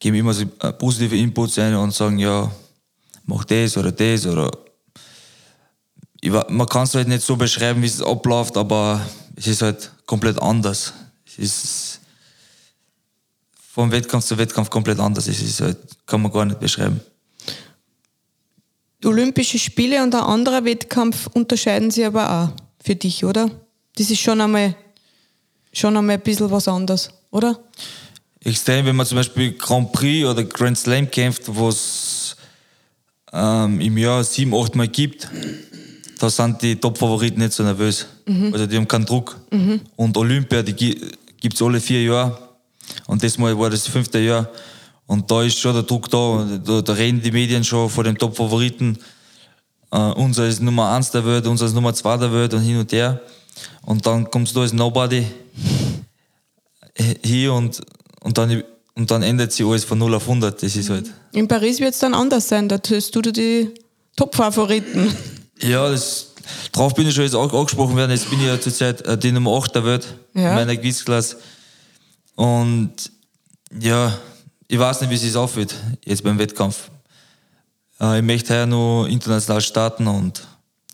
geben 0.00 0.16
immer 0.16 0.34
so 0.34 0.44
positive 0.78 1.16
Inputs 1.16 1.58
ein 1.58 1.74
und 1.76 1.94
sagen, 1.94 2.18
ja, 2.18 2.50
mach 3.24 3.44
das 3.44 3.76
oder 3.76 3.92
das 3.92 4.26
oder 4.26 4.50
man 6.24 6.66
kann 6.66 6.84
es 6.84 6.94
halt 6.94 7.08
nicht 7.08 7.22
so 7.22 7.36
beschreiben, 7.36 7.82
wie 7.82 7.86
es 7.86 8.02
abläuft, 8.02 8.56
aber 8.56 9.00
es 9.36 9.46
ist 9.46 9.62
halt 9.62 9.92
komplett 10.06 10.40
anders. 10.40 10.92
Es 11.26 11.38
ist 11.38 12.00
vom 13.72 13.92
Wettkampf 13.92 14.24
zu 14.24 14.36
Wettkampf 14.36 14.70
komplett 14.70 14.98
anders. 14.98 15.28
Es 15.28 15.40
ist 15.40 15.60
halt, 15.60 15.78
kann 16.06 16.20
man 16.20 16.32
gar 16.32 16.44
nicht 16.44 16.58
beschreiben. 16.58 17.00
Olympische 19.04 19.58
Spiele 19.58 20.02
und 20.02 20.14
ein 20.14 20.20
anderer 20.20 20.64
Wettkampf 20.64 21.28
unterscheiden 21.28 21.92
sich 21.92 22.04
aber 22.04 22.28
auch 22.28 22.48
für 22.82 22.96
dich, 22.96 23.24
oder? 23.24 23.48
Das 23.96 24.10
ist 24.10 24.18
schon 24.18 24.40
einmal, 24.40 24.74
schon 25.72 25.96
einmal 25.96 26.16
ein 26.16 26.22
bisschen 26.22 26.50
was 26.50 26.66
anderes, 26.66 27.10
oder? 27.30 27.60
Extrem, 28.42 28.86
wenn 28.86 28.96
man 28.96 29.06
zum 29.06 29.16
Beispiel 29.16 29.52
Grand 29.52 29.92
Prix 29.92 30.26
oder 30.26 30.42
Grand 30.42 30.76
Slam 30.76 31.08
kämpft, 31.08 31.42
wo 31.46 31.68
es 31.68 32.36
ähm, 33.32 33.80
im 33.80 33.96
Jahr 33.98 34.24
sieben, 34.24 34.54
acht 34.54 34.74
Mal 34.74 34.88
gibt, 34.88 35.28
da 36.18 36.28
sind 36.28 36.60
die 36.62 36.76
Top-Favoriten 36.76 37.40
nicht 37.40 37.52
so 37.52 37.62
nervös. 37.62 38.06
Mhm. 38.26 38.52
Also 38.52 38.66
die 38.66 38.76
haben 38.76 38.88
keinen 38.88 39.06
Druck. 39.06 39.36
Mhm. 39.50 39.80
Und 39.96 40.16
Olympia, 40.16 40.62
die 40.62 40.74
gibt 40.74 41.54
es 41.54 41.62
alle 41.62 41.80
vier 41.80 42.02
Jahre. 42.02 42.38
Und 43.06 43.22
das 43.22 43.38
Mal 43.38 43.58
war 43.58 43.70
das 43.70 43.86
fünfte 43.86 44.18
Jahr. 44.18 44.48
Und 45.06 45.30
da 45.30 45.42
ist 45.42 45.58
schon 45.58 45.74
der 45.74 45.84
Druck 45.84 46.10
da. 46.10 46.46
Da, 46.64 46.82
da 46.82 46.92
reden 46.92 47.22
die 47.22 47.30
Medien 47.30 47.64
schon 47.64 47.88
vor 47.88 48.04
den 48.04 48.16
Top-Favoriten. 48.16 48.98
Uh, 49.90 50.12
unser 50.16 50.46
ist 50.46 50.60
Nummer 50.60 50.90
eins 50.90 51.10
der 51.10 51.24
Welt, 51.24 51.46
unser 51.46 51.64
ist 51.64 51.72
Nummer 51.72 51.94
zwei 51.94 52.18
der 52.18 52.30
Welt 52.30 52.52
und 52.52 52.60
hin 52.60 52.76
und 52.78 52.92
her. 52.92 53.22
Und 53.86 54.04
dann 54.04 54.30
kommst 54.30 54.54
du 54.54 54.60
als 54.60 54.74
Nobody 54.74 55.24
hier 57.24 57.54
und, 57.54 57.80
und, 58.20 58.36
dann, 58.36 58.62
und 58.94 59.10
dann 59.10 59.22
ändert 59.22 59.52
sich 59.52 59.64
alles 59.64 59.84
von 59.84 59.98
0 59.98 60.14
auf 60.14 60.22
100. 60.28 60.62
Das 60.62 60.76
ist 60.76 60.90
halt. 60.90 61.06
In 61.32 61.48
Paris 61.48 61.80
wird 61.80 61.94
es 61.94 62.00
dann 62.00 62.14
anders 62.14 62.48
sein, 62.48 62.68
da 62.68 62.78
tust 62.78 63.14
du 63.14 63.22
die 63.22 63.70
Top-Favoriten. 64.16 65.10
Ja, 65.60 65.88
das, 65.88 66.32
darauf 66.72 66.94
bin 66.94 67.06
ich 67.06 67.14
schon 67.14 67.24
jetzt 67.24 67.34
auch 67.34 67.52
angesprochen 67.52 67.96
werden. 67.96 68.10
Jetzt 68.10 68.30
bin 68.30 68.40
ich 68.40 68.46
ja 68.46 68.60
zurzeit 68.60 69.02
äh, 69.02 69.18
die 69.18 69.32
Nummer 69.32 69.56
8 69.56 69.74
der 69.74 69.84
Welt 69.84 70.14
ja. 70.34 70.50
in 70.50 70.54
meiner 70.54 70.76
Gewichtsklasse. 70.76 71.36
Und 72.34 72.92
ja, 73.80 74.16
ich 74.68 74.78
weiß 74.78 75.00
nicht, 75.00 75.10
wie 75.10 75.14
es 75.14 75.22
sich 75.22 75.34
aufgeht 75.34 75.74
jetzt 76.04 76.22
beim 76.22 76.38
Wettkampf. 76.38 76.90
Äh, 78.00 78.18
ich 78.18 78.24
möchte 78.24 78.54
ja 78.54 78.66
noch 78.66 79.06
international 79.06 79.60
starten 79.60 80.06
und 80.06 80.46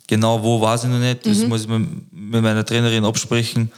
genau 0.07 0.43
wo 0.43 0.61
weiß 0.61 0.85
ich 0.85 0.91
noch 0.91 0.99
nicht. 0.99 1.27
Das 1.27 1.39
mhm. 1.39 1.49
muss 1.49 1.63
ich 1.63 1.69
mit, 1.69 2.43
meiner 2.43 2.65
Trainerin 2.65 3.05
absprechen. 3.05 3.71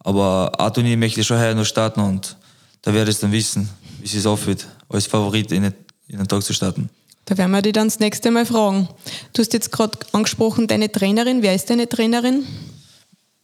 Aber 0.00 0.52
A-Turnier 0.58 0.96
möchte 0.96 1.20
ich 1.20 1.26
schon 1.26 1.38
heuer 1.38 1.54
noch 1.54 1.64
starten 1.64 2.00
und 2.00 2.36
da 2.82 2.92
werde 2.92 3.10
ich 3.10 3.18
dann 3.18 3.32
wissen, 3.32 3.68
wie 4.00 4.04
es 4.04 4.12
sich 4.12 4.26
aufgeht, 4.26 4.66
als 4.88 5.06
Favorit 5.06 5.50
in 5.50 5.72
den 6.08 6.28
Tag 6.28 6.42
zu 6.42 6.52
starten. 6.52 6.90
Da 7.26 7.38
werden 7.38 7.52
wir 7.52 7.62
dich 7.62 7.72
dann 7.72 7.88
das 7.88 8.00
nächste 8.00 8.30
Mal 8.30 8.44
fragen. 8.44 8.88
Du 9.32 9.40
hast 9.40 9.52
jetzt 9.52 9.72
gerade 9.72 9.98
angesprochen, 10.12 10.66
deine 10.66 10.92
Trainerin. 10.92 11.42
Wer 11.42 11.54
ist 11.54 11.70
deine 11.70 11.88
Trainerin? 11.88 12.44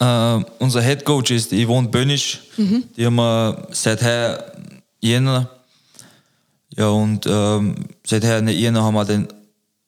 Uh, 0.02 0.42
unser 0.58 0.80
Head 0.82 1.04
Coach 1.04 1.30
ist 1.30 1.50
Yvonne 1.52 1.88
Bönisch. 1.88 2.40
Mhm. 2.56 2.84
Die 2.96 3.04
haben 3.04 3.16
wir 3.16 3.68
seit 3.70 4.02
heuer 4.02 4.52
Jänner. 5.00 5.50
Ja, 6.76 6.88
und 6.88 7.26
ähm, 7.26 7.74
seit 8.06 8.24
heuer 8.24 8.42
Jänner 8.48 8.82
haben 8.82 8.94
wir 8.94 9.04
den 9.04 9.28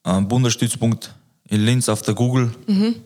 ähm, 0.05 0.29
Bundesstützpunkt 0.29 1.15
in 1.49 1.65
Linz 1.65 1.89
auf 1.89 2.03
der 2.03 2.15
Google. 2.15 2.53
Mhm. 2.67 2.97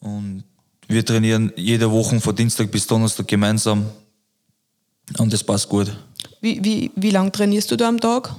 Und 0.00 0.44
wir 0.88 1.04
trainieren 1.04 1.52
jede 1.56 1.90
Woche 1.90 2.20
von 2.20 2.34
Dienstag 2.34 2.70
bis 2.70 2.86
Donnerstag 2.86 3.28
gemeinsam. 3.28 3.86
Und 5.18 5.32
das 5.32 5.42
passt 5.42 5.68
gut. 5.68 5.96
Wie, 6.40 6.62
wie, 6.64 6.90
wie 6.96 7.10
lange 7.10 7.32
trainierst 7.32 7.70
du 7.70 7.76
da 7.76 7.88
am 7.88 8.00
Tag? 8.00 8.34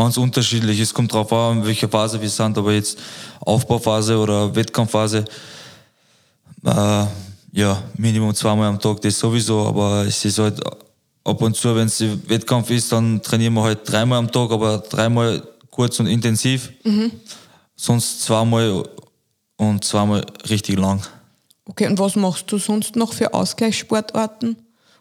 Ganz 0.00 0.16
unterschiedlich. 0.16 0.80
Es 0.80 0.94
kommt 0.94 1.12
darauf 1.12 1.30
an, 1.32 1.64
welche 1.64 1.86
Phase 1.86 2.20
wir 2.20 2.28
sind, 2.30 2.56
aber 2.56 2.72
jetzt 2.72 2.98
Aufbauphase 3.40 4.16
oder 4.16 4.54
Wettkampfphase. 4.54 5.24
Äh, 6.64 7.04
ja, 7.52 7.82
Minimum 7.96 8.34
zweimal 8.34 8.68
am 8.68 8.80
Tag, 8.80 9.00
das 9.02 9.18
sowieso, 9.18 9.66
aber 9.66 10.06
es 10.06 10.24
ist 10.24 10.38
halt 10.38 10.58
ab 11.24 11.42
und 11.42 11.54
zu, 11.54 11.76
wenn 11.76 11.86
es 11.86 12.02
Wettkampf 12.28 12.70
ist, 12.70 12.90
dann 12.92 13.20
trainieren 13.20 13.52
wir 13.54 13.62
halt 13.62 13.80
dreimal 13.84 14.18
am 14.18 14.30
Tag, 14.30 14.50
aber 14.50 14.78
dreimal 14.78 15.42
kurz 15.70 16.00
und 16.00 16.06
intensiv. 16.06 16.70
Mhm. 16.84 17.12
Sonst 17.76 18.22
zweimal 18.22 18.82
und 19.56 19.84
zweimal 19.84 20.24
richtig 20.48 20.78
lang. 20.78 21.02
Okay, 21.66 21.86
und 21.86 21.98
was 21.98 22.16
machst 22.16 22.50
du 22.50 22.56
sonst 22.56 22.96
noch 22.96 23.12
für 23.12 23.34
Ausgleichssportarten? 23.34 24.56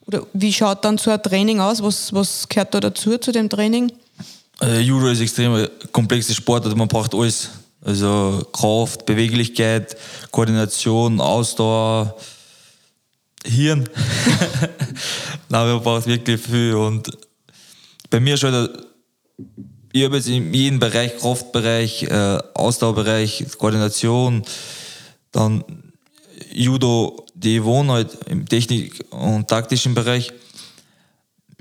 Oder 0.08 0.24
wie 0.34 0.52
schaut 0.52 0.84
dann 0.84 0.98
so 0.98 1.10
ein 1.10 1.24
Training 1.24 1.62
aus? 1.62 1.82
Was, 1.82 2.12
was 2.14 2.50
gehört 2.50 2.74
da 2.74 2.82
dazu, 2.82 3.18
zu 3.18 3.32
dem 3.32 3.50
Training? 3.50 3.92
Also 4.60 4.80
Judo 4.80 5.08
ist 5.08 5.22
extrem 5.22 5.68
komplexes 5.92 6.36
Sport, 6.36 6.66
also 6.66 6.76
man 6.76 6.88
braucht 6.88 7.16
alles. 7.16 7.50
Also 7.82 8.46
Kraft, 8.52 9.06
Beweglichkeit, 9.06 9.96
Koordination, 10.32 11.22
Ausdauer, 11.22 12.18
Hirn. 13.46 13.88
Nein, 15.50 15.68
man 15.68 15.82
braucht 15.82 16.06
wirklich 16.06 16.42
viel. 16.42 16.76
Und 16.76 17.10
bei 18.10 18.20
mir 18.20 18.36
schon, 18.36 18.70
ich 19.94 20.04
habe 20.04 20.18
jetzt 20.18 20.28
in 20.28 20.54
jedem 20.54 20.80
Bereich, 20.80 21.18
Kraftbereich, 21.18 22.04
äh, 22.04 22.40
Ausdauerbereich, 22.54 23.46
Koordination, 23.58 24.44
dann 25.32 25.64
Judo, 26.52 27.26
die 27.34 27.64
wohnen 27.64 27.92
halt 27.92 28.18
im 28.28 28.46
Technik- 28.46 29.06
und 29.12 29.48
taktischen 29.48 29.94
Bereich. 29.94 30.34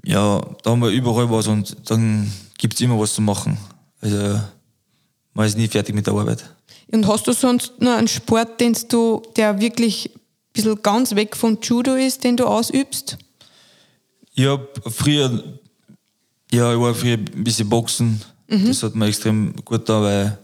Ja, 0.09 0.41
da 0.63 0.71
haben 0.71 0.81
wir 0.81 0.89
überall 0.89 1.31
was 1.31 1.49
und 1.49 1.77
dann 1.91 2.33
gibt 2.57 2.73
es 2.73 2.81
immer 2.81 2.99
was 2.99 3.13
zu 3.13 3.21
machen. 3.21 3.59
Also 4.01 4.41
man 5.35 5.47
ist 5.47 5.59
nie 5.59 5.69
fertig 5.69 5.95
mit 5.95 6.07
der 6.07 6.15
Arbeit. 6.15 6.49
Und 6.91 7.07
hast 7.07 7.27
du 7.27 7.33
sonst 7.33 7.79
noch 7.79 7.93
einen 7.93 8.09
Sport, 8.09 8.59
den 8.59 8.75
du, 8.89 9.21
der 9.37 9.61
wirklich 9.61 10.11
ein 10.15 10.21
bisschen 10.55 10.83
ganz 10.83 11.15
weg 11.15 11.37
von 11.37 11.59
Judo 11.61 11.95
ist, 11.95 12.25
den 12.25 12.39
du 12.39 12.47
ausübst? 12.47 13.19
Ich 14.33 14.47
habe 14.47 14.67
früher, 14.87 15.45
ja, 16.53 16.73
ich 16.73 16.81
war 16.81 16.95
früher 16.95 17.19
ein 17.19 17.45
bisschen 17.45 17.69
Boxen. 17.69 18.23
Mhm. 18.49 18.67
Das 18.67 18.83
hat 18.83 18.95
mir 18.95 19.09
extrem 19.09 19.57
gut 19.63 19.87
da, 19.91 20.01
weil 20.01 20.39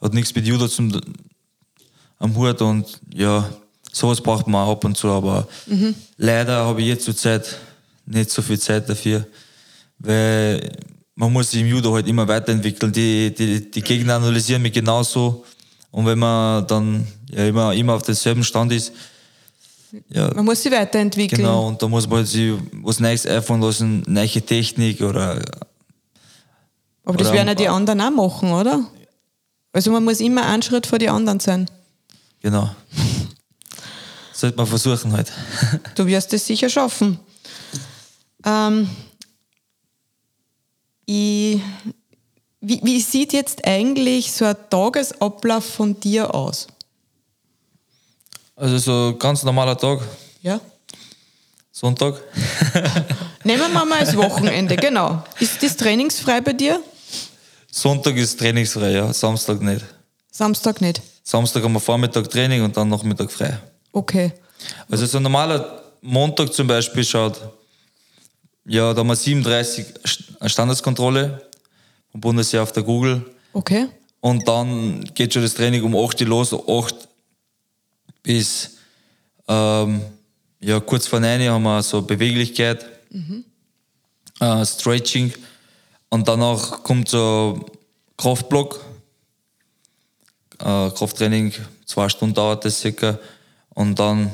hat 0.00 0.14
nichts 0.14 0.32
mit 0.32 0.46
Judo 0.46 0.68
zum, 0.68 0.92
am 2.20 2.36
Hut 2.36 2.62
und 2.62 3.00
ja, 3.12 3.50
sowas 3.90 4.20
braucht 4.20 4.46
man 4.46 4.64
auch 4.64 4.72
ab 4.72 4.84
und 4.84 4.96
zu, 4.96 5.08
aber 5.08 5.48
mhm. 5.66 5.96
leider 6.18 6.64
habe 6.64 6.82
ich 6.82 6.86
jetzt 6.86 7.04
zur 7.04 7.16
Zeit 7.16 7.58
nicht 8.06 8.30
so 8.30 8.42
viel 8.42 8.58
Zeit 8.58 8.88
dafür, 8.88 9.26
weil 9.98 10.72
man 11.14 11.32
muss 11.32 11.50
sich 11.50 11.60
im 11.60 11.68
Judo 11.68 11.94
halt 11.94 12.08
immer 12.08 12.26
weiterentwickeln. 12.26 12.92
Die, 12.92 13.34
die, 13.34 13.70
die 13.70 13.82
Gegner 13.82 14.16
analysieren 14.16 14.62
mich 14.62 14.72
genauso. 14.72 15.44
Und 15.90 16.06
wenn 16.06 16.18
man 16.18 16.66
dann 16.66 17.06
ja 17.30 17.46
immer, 17.46 17.74
immer 17.74 17.94
auf 17.94 18.02
demselben 18.02 18.42
Stand 18.42 18.72
ist, 18.72 18.92
ja, 20.08 20.32
man 20.32 20.46
muss 20.46 20.62
sich 20.62 20.72
weiterentwickeln. 20.72 21.42
Genau, 21.42 21.68
und 21.68 21.82
da 21.82 21.86
muss 21.86 22.08
man 22.08 22.24
sich 22.24 22.54
was 22.72 22.98
Neues 22.98 23.26
einfallen 23.26 23.60
lassen, 23.60 24.02
neue 24.06 24.40
Technik 24.40 25.02
oder. 25.02 25.38
Aber 27.04 27.18
das 27.18 27.32
werden 27.32 27.48
ja 27.48 27.54
die 27.54 27.68
anderen 27.68 28.00
auch 28.00 28.10
machen, 28.10 28.52
oder? 28.52 28.86
Also 29.72 29.90
man 29.90 30.04
muss 30.04 30.20
immer 30.20 30.46
einen 30.46 30.62
Schritt 30.62 30.86
vor 30.86 30.98
die 30.98 31.10
anderen 31.10 31.40
sein. 31.40 31.68
Genau. 32.40 32.70
Sollte 34.32 34.56
man 34.56 34.66
versuchen 34.66 35.12
halt. 35.12 35.30
Du 35.94 36.06
wirst 36.06 36.32
es 36.32 36.46
sicher 36.46 36.70
schaffen. 36.70 37.18
Ähm, 38.44 38.88
ich, 41.06 41.60
wie, 42.60 42.80
wie 42.82 43.00
sieht 43.00 43.32
jetzt 43.32 43.66
eigentlich 43.66 44.32
so 44.32 44.44
ein 44.44 44.56
Tagesablauf 44.70 45.64
von 45.64 45.98
dir 45.98 46.34
aus? 46.34 46.66
Also 48.56 48.78
so 48.78 49.08
ein 49.08 49.18
ganz 49.18 49.42
normaler 49.42 49.76
Tag. 49.76 50.00
Ja. 50.42 50.60
Sonntag. 51.70 52.20
Nehmen 53.44 53.72
wir 53.72 53.84
mal 53.84 54.00
das 54.00 54.16
Wochenende, 54.16 54.76
genau. 54.76 55.24
Ist 55.40 55.62
das 55.62 55.76
trainingsfrei 55.76 56.40
bei 56.40 56.52
dir? 56.52 56.80
Sonntag 57.70 58.16
ist 58.16 58.38
trainingsfrei, 58.38 58.92
ja. 58.92 59.12
Samstag 59.12 59.60
nicht. 59.62 59.84
Samstag 60.30 60.80
nicht. 60.80 61.02
Samstag 61.24 61.62
haben 61.62 61.72
wir 61.72 61.80
Vormittag 61.80 62.28
Training 62.30 62.62
und 62.62 62.76
dann 62.76 62.88
Nachmittag 62.88 63.32
frei. 63.32 63.58
Okay. 63.92 64.32
Also 64.88 65.06
so 65.06 65.16
ein 65.16 65.22
normaler 65.22 65.82
Montag 66.00 66.52
zum 66.52 66.66
Beispiel 66.66 67.04
schaut 67.04 67.40
ja, 68.64 68.92
da 68.92 69.00
haben 69.00 69.08
wir 69.08 69.16
37 69.16 69.86
Standeskontrolle 70.46 71.48
vom 72.10 72.20
Bundesjahr 72.20 72.62
auf 72.62 72.72
der 72.72 72.82
Google. 72.82 73.24
Okay. 73.52 73.88
Und 74.20 74.46
dann 74.46 75.04
geht 75.14 75.32
schon 75.32 75.42
das 75.42 75.54
Training 75.54 75.82
um 75.82 75.96
8 75.96 76.20
Uhr 76.22 76.28
los, 76.28 76.54
8 76.54 77.08
bis 78.22 78.78
ähm, 79.48 80.00
ja, 80.60 80.78
kurz 80.80 81.06
vor 81.06 81.20
9 81.20 81.40
Uhr 81.40 81.50
haben 81.50 81.62
wir 81.64 81.82
so 81.82 82.02
Beweglichkeit, 82.02 82.86
mhm. 83.10 83.44
äh, 84.40 84.64
Stretching 84.64 85.32
und 86.08 86.28
danach 86.28 86.82
kommt 86.84 87.08
so 87.08 87.66
Kraftblock, 88.16 88.80
äh, 90.60 90.90
Krafttraining, 90.90 91.52
zwei 91.84 92.08
Stunden 92.08 92.34
dauert 92.34 92.64
das 92.64 92.78
circa 92.78 93.18
und 93.70 93.98
dann 93.98 94.30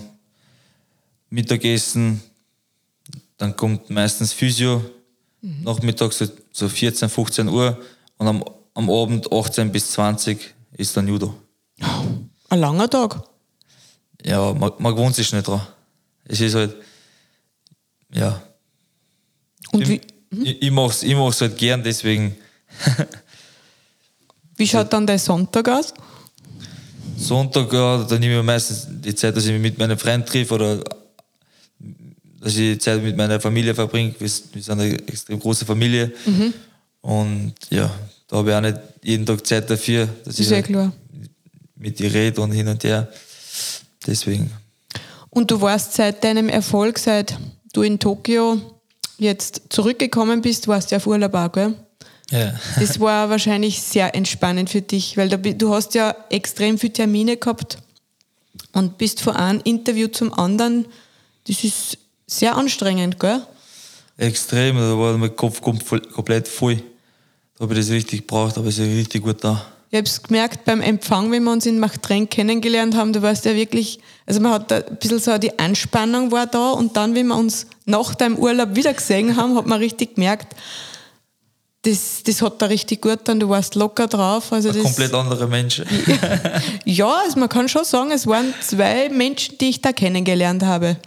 Mittagessen, 1.30 2.22
dann 3.38 3.56
kommt 3.56 3.88
meistens 3.90 4.32
Physio, 4.32 4.82
mhm. 5.40 5.62
nachmittags 5.62 6.18
so, 6.18 6.26
so 6.52 6.68
14, 6.68 7.08
15 7.08 7.48
Uhr 7.48 7.78
und 8.18 8.26
am, 8.26 8.44
am 8.74 8.90
Abend 8.90 9.32
18 9.32 9.72
bis 9.72 9.92
20 9.92 10.54
ist 10.72 10.96
dann 10.96 11.08
Judo. 11.08 11.34
Ein 12.50 12.60
langer 12.60 12.90
Tag. 12.90 13.22
Ja, 14.24 14.52
man, 14.52 14.72
man 14.78 14.94
gewohnt 14.94 15.14
sich 15.14 15.32
nicht 15.32 15.46
dran. 15.46 15.66
Es 16.24 16.40
ist 16.40 16.54
halt, 16.54 16.76
ja. 18.12 18.42
Und 19.72 19.82
ich, 19.82 20.00
wie, 20.30 20.42
ich, 20.42 20.62
ich 20.62 20.70
mach's, 20.70 21.02
ich 21.02 21.14
mach's 21.14 21.40
halt 21.40 21.56
gern, 21.56 21.82
deswegen 21.82 22.36
wie 24.56 24.66
schaut 24.66 24.92
dann 24.92 25.06
dein 25.06 25.18
Sonntag 25.18 25.68
aus? 25.68 25.94
Sonntag, 27.16 27.72
ja, 27.72 28.04
da 28.04 28.18
nehme 28.18 28.38
ich 28.38 28.44
meistens 28.44 28.86
die 28.88 29.14
Zeit, 29.14 29.36
dass 29.36 29.46
ich 29.46 29.52
mich 29.52 29.62
mit 29.62 29.78
meinen 29.78 29.98
Freunden 29.98 30.26
treffe 30.26 30.54
oder 30.54 30.84
dass 32.40 32.56
ich 32.56 32.80
Zeit 32.80 33.02
mit 33.02 33.16
meiner 33.16 33.40
Familie 33.40 33.74
verbringe. 33.74 34.14
Wir, 34.18 34.30
wir 34.52 34.62
sind 34.62 34.80
eine 34.80 34.92
extrem 35.08 35.38
große 35.38 35.64
Familie. 35.64 36.12
Und 37.00 37.54
ja, 37.70 37.90
da 38.28 38.36
habe 38.36 38.50
ich 38.50 38.56
auch 38.56 38.60
nicht 38.60 38.78
jeden 39.02 39.26
Tag 39.26 39.46
Zeit 39.46 39.70
dafür, 39.70 40.08
dass 40.24 40.38
ich 40.38 40.48
ja 40.48 40.56
halt 40.56 40.66
klar. 40.66 40.92
mit 41.76 41.98
dir 41.98 42.12
rede 42.12 42.40
und 42.40 42.52
hin 42.52 42.68
und 42.68 42.82
her. 42.84 43.08
Deswegen. 44.06 44.50
Und 45.30 45.50
du 45.50 45.60
warst 45.60 45.94
seit 45.94 46.24
deinem 46.24 46.48
Erfolg, 46.48 46.98
seit 46.98 47.38
du 47.72 47.82
in 47.82 47.98
Tokio 47.98 48.60
jetzt 49.18 49.62
zurückgekommen 49.68 50.42
bist, 50.42 50.68
warst 50.68 50.92
du 50.92 50.96
auf 50.96 51.06
Urlaub 51.06 51.34
auch, 51.34 51.52
gell? 51.52 51.74
Ja. 52.30 52.52
Das 52.78 53.00
war 53.00 53.30
wahrscheinlich 53.30 53.80
sehr 53.80 54.14
entspannend 54.14 54.68
für 54.68 54.82
dich, 54.82 55.16
weil 55.16 55.28
du, 55.28 55.38
du 55.54 55.72
hast 55.72 55.94
ja 55.94 56.14
extrem 56.28 56.78
viele 56.78 56.92
Termine 56.92 57.36
gehabt 57.36 57.78
und 58.72 58.98
bist 58.98 59.22
von 59.22 59.34
einem 59.34 59.60
Interview 59.64 60.08
zum 60.08 60.32
anderen. 60.34 60.86
Das 61.46 61.64
ist 61.64 61.98
sehr 62.28 62.56
anstrengend, 62.56 63.18
gell? 63.18 63.42
Extrem, 64.16 64.76
da 64.76 64.96
war 64.96 65.16
mein 65.16 65.34
Kopf 65.34 65.60
komplett 65.60 66.46
voll. 66.46 66.76
Da 67.56 67.64
habe 67.64 67.74
ich 67.74 67.80
das 67.80 67.90
richtig 67.90 68.20
gebraucht, 68.20 68.56
aber 68.56 68.68
es 68.68 68.78
ist 68.78 68.86
richtig 68.86 69.22
gut 69.22 69.42
da. 69.42 69.64
Ich 69.90 69.96
habe 69.96 70.06
es 70.06 70.22
gemerkt 70.22 70.64
beim 70.66 70.82
Empfang, 70.82 71.30
wenn 71.32 71.44
wir 71.44 71.52
uns 71.52 71.64
in 71.64 71.78
Machtrenk 71.78 72.30
kennengelernt 72.30 72.94
haben, 72.94 73.12
du 73.14 73.22
warst 73.22 73.46
ja 73.46 73.54
wirklich, 73.54 74.00
also 74.26 74.38
man 74.40 74.52
hat 74.52 74.70
da 74.70 74.76
ein 74.76 74.96
bisschen 74.96 75.18
so 75.18 75.38
die 75.38 75.58
Anspannung 75.58 76.30
war 76.30 76.46
da 76.46 76.72
und 76.72 76.94
dann, 76.96 77.14
wenn 77.14 77.28
wir 77.28 77.36
uns 77.36 77.66
nach 77.86 78.14
deinem 78.14 78.36
Urlaub 78.36 78.76
wieder 78.76 78.92
gesehen 78.92 79.36
haben, 79.36 79.56
hat 79.56 79.66
man 79.66 79.78
richtig 79.78 80.16
gemerkt, 80.16 80.54
das, 81.82 82.22
das 82.22 82.42
hat 82.42 82.60
da 82.60 82.66
richtig 82.66 83.00
gut 83.00 83.20
dann, 83.24 83.40
du 83.40 83.48
warst 83.48 83.76
locker 83.76 84.08
drauf. 84.08 84.52
Also 84.52 84.72
das, 84.72 84.82
komplett 84.82 85.14
anderer 85.14 85.46
Mensch. 85.46 85.80
Ja, 86.84 87.22
also 87.24 87.38
man 87.38 87.48
kann 87.48 87.68
schon 87.68 87.84
sagen, 87.84 88.10
es 88.10 88.26
waren 88.26 88.52
zwei 88.60 89.08
Menschen, 89.08 89.56
die 89.58 89.70
ich 89.70 89.80
da 89.80 89.92
kennengelernt 89.92 90.64
habe. 90.64 90.98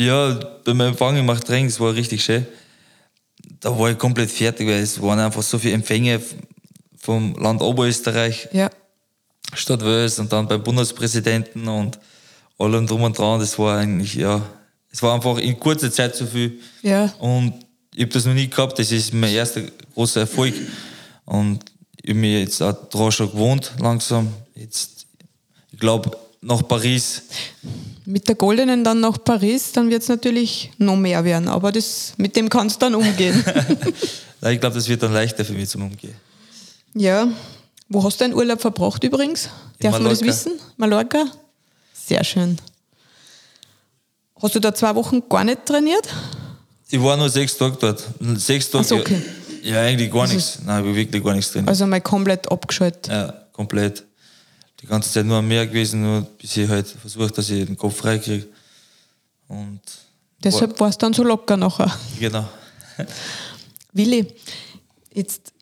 Ja, 0.00 0.32
beim 0.64 0.80
Empfang 0.80 1.14
im 1.18 1.26
Machtring, 1.26 1.66
das 1.66 1.78
war 1.78 1.94
richtig 1.94 2.24
schön. 2.24 2.46
Da 3.60 3.78
war 3.78 3.90
ich 3.90 3.98
komplett 3.98 4.30
fertig, 4.30 4.66
weil 4.66 4.80
es 4.80 4.98
waren 5.02 5.18
einfach 5.18 5.42
so 5.42 5.58
viele 5.58 5.74
Empfänge 5.74 6.22
vom 6.96 7.34
Land 7.34 7.60
Oberösterreich, 7.60 8.48
Ja. 8.52 8.70
Stadt 9.52 9.84
Wels 9.84 10.18
und 10.18 10.32
dann 10.32 10.48
beim 10.48 10.62
Bundespräsidenten 10.62 11.68
und 11.68 11.98
allem 12.58 12.86
drum 12.86 13.02
und 13.02 13.18
dran. 13.18 13.40
Das 13.40 13.58
war 13.58 13.76
eigentlich, 13.76 14.14
ja, 14.14 14.40
es 14.90 15.02
war 15.02 15.14
einfach 15.14 15.36
in 15.36 15.60
kurzer 15.60 15.92
Zeit 15.92 16.16
so 16.16 16.24
viel. 16.24 16.58
Ja. 16.80 17.12
Und 17.18 17.52
ich 17.94 18.00
habe 18.00 18.12
das 18.14 18.24
noch 18.24 18.32
nie 18.32 18.48
gehabt, 18.48 18.78
das 18.78 18.90
ist 18.92 19.12
mein 19.12 19.34
erster 19.34 19.60
großer 19.92 20.20
Erfolg. 20.20 20.54
Und 21.26 21.62
ich 22.00 22.08
habe 22.08 22.20
mich 22.20 22.40
jetzt 22.40 22.62
auch 22.62 22.72
daran 22.88 23.12
schon 23.12 23.30
gewohnt, 23.30 23.72
langsam. 23.78 24.32
Jetzt, 24.54 25.06
ich 25.72 25.78
glaube, 25.78 26.16
nach 26.40 26.66
Paris 26.66 27.22
Mit 28.10 28.26
der 28.28 28.34
Goldenen 28.34 28.82
dann 28.82 29.00
nach 29.00 29.22
Paris, 29.22 29.72
dann 29.72 29.88
wird 29.88 30.02
es 30.02 30.08
natürlich 30.08 30.70
noch 30.78 30.96
mehr 30.96 31.24
werden. 31.24 31.48
Aber 31.48 31.70
das, 31.70 32.14
mit 32.16 32.34
dem 32.34 32.48
kannst 32.48 32.76
du 32.76 32.86
dann 32.86 32.94
umgehen. 32.94 33.44
Ich 34.42 34.58
glaube, 34.58 34.74
das 34.74 34.88
wird 34.88 35.02
dann 35.02 35.12
leichter 35.12 35.44
für 35.44 35.52
mich 35.52 35.68
zum 35.68 35.82
Umgehen. 35.82 36.14
ja. 36.94 37.28
Wo 37.90 38.02
hast 38.04 38.18
du 38.20 38.24
deinen 38.24 38.34
Urlaub 38.34 38.60
verbracht 38.60 39.02
übrigens? 39.04 39.50
In 39.80 39.90
Darf 39.90 40.00
man 40.00 40.04
das 40.08 40.22
wissen? 40.22 40.52
Mallorca? 40.78 41.26
Sehr 41.92 42.22
schön. 42.24 42.56
Hast 44.40 44.54
du 44.54 44.60
da 44.60 44.72
zwei 44.74 44.94
Wochen 44.94 45.22
gar 45.28 45.44
nicht 45.44 45.66
trainiert? 45.66 46.08
Ich 46.88 47.02
war 47.02 47.16
nur 47.16 47.28
sechs 47.28 47.56
Tage 47.58 47.76
dort. 47.80 48.02
Sechs 48.36 48.70
Tage. 48.70 48.84
So, 48.84 48.96
okay. 48.96 49.20
ja, 49.62 49.82
eigentlich 49.82 50.10
gar 50.10 50.26
nichts. 50.26 50.60
Nein, 50.64 50.80
ich 50.82 50.86
habe 50.86 50.96
wirklich 50.96 51.22
gar 51.22 51.34
nichts 51.34 51.52
drin. 51.52 51.68
Also 51.68 51.86
mal 51.86 52.00
komplett 52.00 52.50
abgeschaltet. 52.50 53.08
ja, 53.08 53.34
komplett. 53.52 54.04
Die 54.80 54.86
ganze 54.86 55.12
Zeit 55.12 55.26
nur 55.26 55.36
am 55.36 55.48
Meer 55.48 55.66
gewesen, 55.66 56.02
nur 56.02 56.22
bis 56.22 56.56
ich 56.56 56.68
halt 56.68 56.88
versucht, 56.88 57.36
dass 57.36 57.50
ich 57.50 57.66
den 57.66 57.76
Kopf 57.76 57.96
frei 57.96 58.18
kriege. 58.18 58.46
Und 59.48 59.80
Deshalb 60.42 60.78
war 60.80 60.88
es 60.88 60.96
dann 60.96 61.12
so 61.12 61.22
locker 61.22 61.56
nachher. 61.56 61.94
genau. 62.18 62.48
Willi, 63.92 64.26
jetzt 65.12 65.52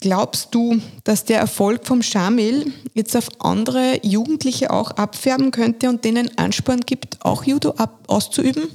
glaubst 0.00 0.54
du, 0.54 0.80
dass 1.02 1.24
der 1.24 1.40
Erfolg 1.40 1.86
vom 1.86 2.02
Schamil 2.02 2.72
jetzt 2.94 3.16
auf 3.16 3.28
andere 3.40 3.98
Jugendliche 4.02 4.70
auch 4.70 4.92
abfärben 4.92 5.50
könnte 5.50 5.88
und 5.88 6.04
denen 6.04 6.36
Ansporn 6.38 6.80
gibt, 6.80 7.24
auch 7.24 7.44
Judo 7.44 7.70
ab 7.72 8.04
auszuüben? 8.06 8.68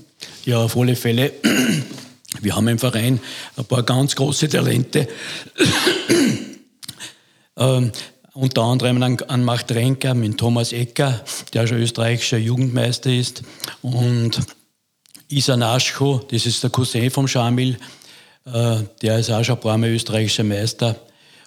Ja, 0.45 0.58
auf 0.58 0.75
alle 0.75 0.95
Fälle. 0.95 1.32
Wir 2.41 2.56
haben 2.56 2.67
im 2.67 2.80
Verein 2.80 3.19
ein 3.58 3.65
paar 3.65 3.84
ganz 3.84 4.15
große 4.15 4.49
Talente. 4.49 5.08
ähm, 7.58 7.91
unter 8.39 8.63
anderem 8.63 9.04
an, 9.04 9.17
an 9.28 9.43
Macht 9.43 9.71
Renker 9.71 10.13
mit 10.13 10.38
Thomas 10.38 10.71
Ecker, 10.71 11.21
der 11.54 11.67
schon 11.67 11.80
österreichischer 11.80 12.38
Jugendmeister 12.38 13.12
ist. 13.12 13.43
Und 13.82 14.39
Isan 15.28 15.62
Aschko, 15.62 16.21
das 16.32 16.45
ist 16.45 16.63
der 16.63 16.69
Cousin 16.69 17.12
vom 17.12 17.28
Schamil, 17.28 17.78
äh, 18.45 18.78
der 19.02 19.19
ist 19.19 19.30
auch 19.30 19.43
schon 19.43 19.56
ein 19.56 19.62
paar 19.62 19.78
Mal 19.78 19.89
österreichischer 19.89 20.45
Meister. 20.45 20.95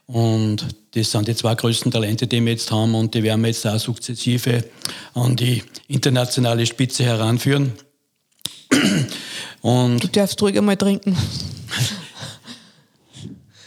Und 0.07 0.67
das 0.95 1.11
sind 1.11 1.27
die 1.27 1.35
zwei 1.35 1.55
größten 1.55 1.91
Talente, 1.91 2.27
die 2.27 2.45
wir 2.45 2.53
jetzt 2.53 2.71
haben 2.71 2.95
und 2.95 3.15
die 3.15 3.23
werden 3.23 3.41
wir 3.41 3.49
jetzt 3.49 3.67
auch 3.67 3.79
sukzessive 3.79 4.65
an 5.15 5.35
die 5.35 5.65
internationale 5.89 6.67
Spitze 6.67 7.05
heranführen. 7.05 7.73
Und 9.63 10.03
Du 10.05 10.09
darfst 10.09 10.43
ruhig 10.43 10.59
einmal 10.59 10.77
trinken. 10.77 11.17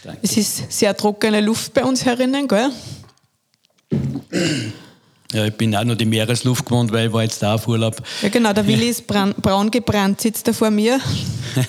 Danke. 0.04 0.20
Es 0.22 0.36
ist 0.36 0.70
sehr 0.70 0.96
trockene 0.96 1.40
Luft 1.40 1.74
bei 1.74 1.84
uns 1.84 2.04
herinnen, 2.04 2.46
gell? 2.46 2.70
Ja, 5.32 5.44
ich 5.46 5.54
bin 5.54 5.74
auch 5.76 5.84
nur 5.84 5.96
die 5.96 6.04
Meeresluft 6.06 6.64
gewohnt, 6.66 6.92
weil 6.92 7.08
ich 7.08 7.12
war 7.12 7.22
jetzt 7.22 7.42
da 7.42 7.54
auf 7.54 7.66
Urlaub 7.68 7.96
Ja 8.22 8.28
genau, 8.28 8.52
der 8.52 8.66
Willi 8.66 8.88
ist 8.88 9.06
braun, 9.06 9.70
gebrannt, 9.70 10.20
sitzt 10.20 10.46
da 10.48 10.52
vor 10.52 10.70
mir. 10.70 11.00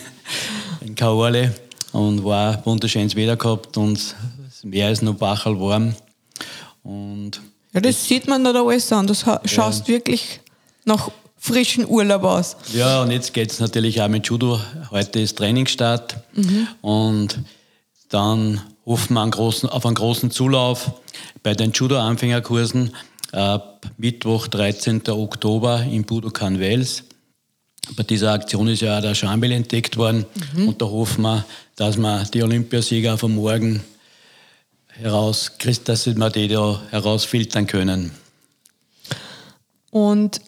in 0.82 0.96
Kaorle 0.96 1.54
und 1.92 2.24
war 2.24 2.64
wunderschönes 2.66 3.16
Wetter 3.16 3.36
gehabt 3.38 3.78
und 3.78 4.16
das 4.46 4.64
Meer 4.64 4.92
ist 4.92 5.02
noch 5.02 5.16
bachel 5.16 5.60
warm. 5.60 5.96
Und 6.84 7.42
Ja, 7.74 7.82
das 7.82 8.06
sieht 8.08 8.28
man 8.28 8.44
da 8.44 8.52
alles 8.52 8.92
an. 8.92 9.08
Das 9.08 9.26
ha- 9.26 9.42
schaust 9.46 9.88
wirklich 9.88 10.40
nach 10.86 11.10
frischen 11.38 11.86
Urlaub 11.88 12.24
aus. 12.24 12.56
ja, 12.74 13.02
und 13.02 13.12
jetzt 13.12 13.34
geht 13.34 13.52
es 13.52 13.60
natürlich 13.60 14.02
auch 14.02 14.08
mit 14.08 14.28
Judo. 14.28 14.60
Heute 14.92 15.20
ist 15.20 15.38
Trainingsstart 15.38 16.18
und 16.82 17.40
dann 18.10 18.62
hoffen 18.86 19.16
wir 19.16 19.22
einen 19.22 19.32
großen, 19.32 19.70
auf 19.70 19.86
einen 19.86 19.96
großen 19.96 20.32
Zulauf 20.32 20.92
bei 21.44 21.54
den 21.54 21.72
Judo-Anfängerkursen 21.72 22.96
ab 23.32 23.86
Mittwoch, 23.98 24.48
13. 24.48 25.08
Oktober 25.10 25.84
in 25.84 26.04
Budokan 26.04 26.60
Wels. 26.60 27.04
Bei 27.96 28.04
dieser 28.04 28.34
Aktion 28.34 28.68
ist 28.68 28.82
ja 28.82 28.98
auch 28.98 29.02
der 29.02 29.16
Schambil 29.16 29.52
entdeckt 29.52 29.98
worden 29.98 30.26
und 30.58 30.82
da 30.82 30.86
hoffen 30.86 31.22
wir, 31.22 31.46
dass 31.76 31.98
wir 31.98 32.26
die 32.26 32.44
Olympiasieger 32.44 33.18
von 33.18 33.36
morgen 33.36 33.84
heraus, 34.88 35.52
dass 35.86 36.06
wir 36.06 36.30
die 36.30 36.48
da 36.48 36.82
herausfiltern 36.90 37.68
können. 37.68 38.12
Und 39.92 40.42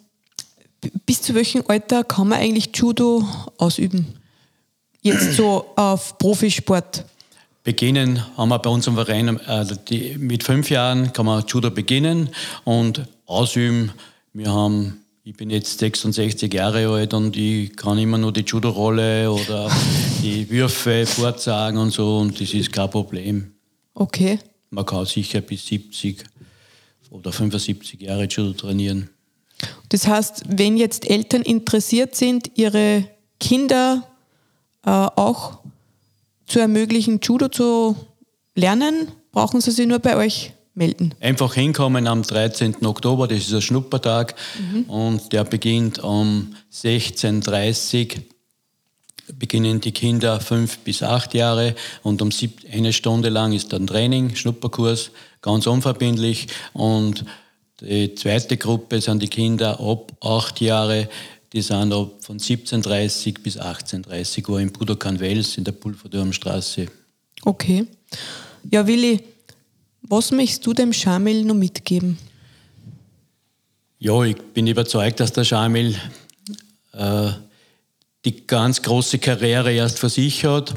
bis 1.06 1.22
zu 1.22 1.34
welchem 1.34 1.63
Alter 1.67 2.04
kann 2.04 2.30
man 2.30 2.39
eigentlich 2.39 2.69
Judo 2.74 3.28
ausüben? 3.58 4.19
Jetzt 5.02 5.34
so 5.34 5.65
auf 5.76 6.17
Profisport. 6.17 7.06
Beginnen 7.63 8.24
haben 8.38 8.50
wir 8.50 8.60
bei 8.60 8.69
unserem 8.69 8.95
Verein 8.95 9.39
äh, 9.39 9.65
die, 9.89 10.17
mit 10.17 10.43
fünf 10.43 10.69
Jahren 10.69 11.12
kann 11.12 11.26
man 11.26 11.43
Judo 11.45 11.69
beginnen 11.69 12.30
und 12.63 13.06
ausüben. 13.26 13.91
Wir 14.34 14.52
haben, 14.52 15.04
ich 15.24 15.36
bin 15.36 15.50
jetzt 15.50 15.80
66 15.80 16.54
Jahre 16.54 16.88
alt 16.88 17.13
und 17.13 17.36
ich 17.36 17.76
kann 17.76 17.98
immer 17.98 18.17
nur 18.17 18.32
die 18.32 18.41
Judo-Rolle 18.41 19.30
oder 19.30 19.69
die 20.24 20.50
Würfe 20.50 21.06
vorzagen 21.06 21.78
und 21.78 21.91
so 21.91 22.19
und 22.19 22.39
das 22.39 22.54
ist 22.54 22.72
kein 22.72 22.89
Problem. 22.89 23.52
Okay. 23.93 24.39
Man 24.69 24.86
kann 24.86 25.06
sicher 25.06 25.41
bis 25.41 25.65
70 25.67 26.24
oder 27.10 27.32
75 27.32 28.02
Jahre 28.02 28.26
Judo 28.26 28.54
trainieren. 28.54 29.10
Das 29.89 30.08
heißt, 30.08 30.43
wenn 30.48 30.78
jetzt 30.78 31.10
Eltern 31.10 31.41
interessiert 31.41 32.15
sind, 32.15 32.52
ihre 32.56 33.06
Kinder 33.39 34.08
äh, 34.86 34.89
auch 34.89 35.60
zu 36.49 36.59
ermöglichen, 36.59 37.19
Judo 37.21 37.47
zu 37.47 37.95
lernen, 38.55 39.07
brauchen 39.31 39.62
sie 39.62 39.71
sich 39.71 39.88
nur 39.88 39.99
bei 39.99 40.17
euch 40.17 40.51
melden. 40.73 41.13
Einfach 41.19 41.53
hinkommen 41.53 42.07
am 42.07 42.23
13. 42.23 42.85
Oktober, 42.85 43.27
das 43.27 43.39
ist 43.39 43.53
ein 43.53 43.62
Schnuppertag 43.62 44.35
und 44.88 45.31
der 45.31 45.43
beginnt 45.43 45.99
um 45.99 46.55
16.30 46.73 48.15
Uhr. 48.15 48.23
Beginnen 49.38 49.79
die 49.79 49.91
Kinder 49.91 50.39
fünf 50.39 50.79
bis 50.79 51.03
acht 51.03 51.35
Jahre 51.35 51.75
und 52.01 52.21
um 52.23 52.31
sieb, 52.31 52.62
eine 52.71 52.93
Stunde 52.93 53.29
lang 53.29 53.53
ist 53.53 53.71
dann 53.71 53.85
Training, 53.85 54.35
Schnupperkurs, 54.35 55.12
ganz 55.41 55.67
unverbindlich 55.67 56.47
und 56.73 57.25
Die 57.81 58.13
zweite 58.15 58.57
Gruppe 58.57 58.99
sind 58.99 59.21
die 59.21 59.29
Kinder 59.29 59.79
ab 59.79 60.12
acht 60.21 60.59
Jahre, 60.59 61.07
die 61.53 61.62
sind 61.62 61.93
ab 61.93 62.12
von 62.21 62.39
17.30 62.39 63.41
bis 63.41 63.57
18.30 63.57 64.47
Uhr 64.47 64.59
im 64.59 64.71
Budokan 64.71 65.19
Wels 65.19 65.57
in 65.57 65.63
der 65.63 65.71
Pulverdurmstraße. 65.71 66.88
Okay. 67.43 67.88
Ja, 68.69 68.85
Willi, 68.85 69.23
was 70.03 70.31
möchtest 70.31 70.65
du 70.65 70.73
dem 70.73 70.93
Schamil 70.93 71.43
noch 71.43 71.55
mitgeben? 71.55 72.17
Ja, 73.97 74.23
ich 74.23 74.38
bin 74.38 74.67
überzeugt, 74.67 75.19
dass 75.19 75.33
der 75.33 75.43
Schamil 75.43 75.95
äh, 76.93 77.31
die 78.25 78.47
ganz 78.47 78.81
große 78.81 79.19
Karriere 79.19 79.73
erst 79.73 79.99
vor 79.99 80.09
sich 80.09 80.45
hat. 80.45 80.73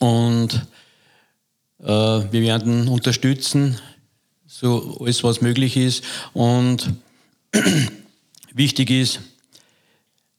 Und 0.00 0.66
äh, 1.80 1.86
wir 1.86 2.42
werden 2.42 2.88
unterstützen, 2.88 3.78
so 4.46 4.98
alles, 5.00 5.24
was 5.24 5.40
möglich 5.40 5.76
ist. 5.76 6.04
Und 6.32 6.94
wichtig 8.54 8.90
ist, 8.90 9.20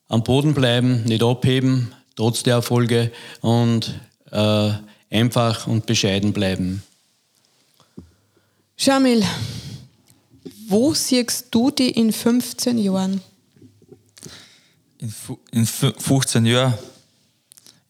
am 0.07 0.23
Boden 0.23 0.53
bleiben, 0.53 1.03
nicht 1.03 1.23
abheben, 1.23 1.93
trotz 2.15 2.43
der 2.43 2.55
Erfolge 2.55 3.11
und 3.41 3.99
äh, 4.31 4.71
einfach 5.09 5.67
und 5.67 5.85
bescheiden 5.85 6.33
bleiben. 6.33 6.83
Jamil, 8.77 9.23
wo 10.67 10.93
siehst 10.93 11.47
du 11.51 11.71
die 11.71 11.91
in 11.91 12.11
15 12.11 12.77
Jahren? 12.77 13.21
In, 14.97 15.13
in 15.51 15.65
15 15.65 16.45
Jahren 16.45 16.73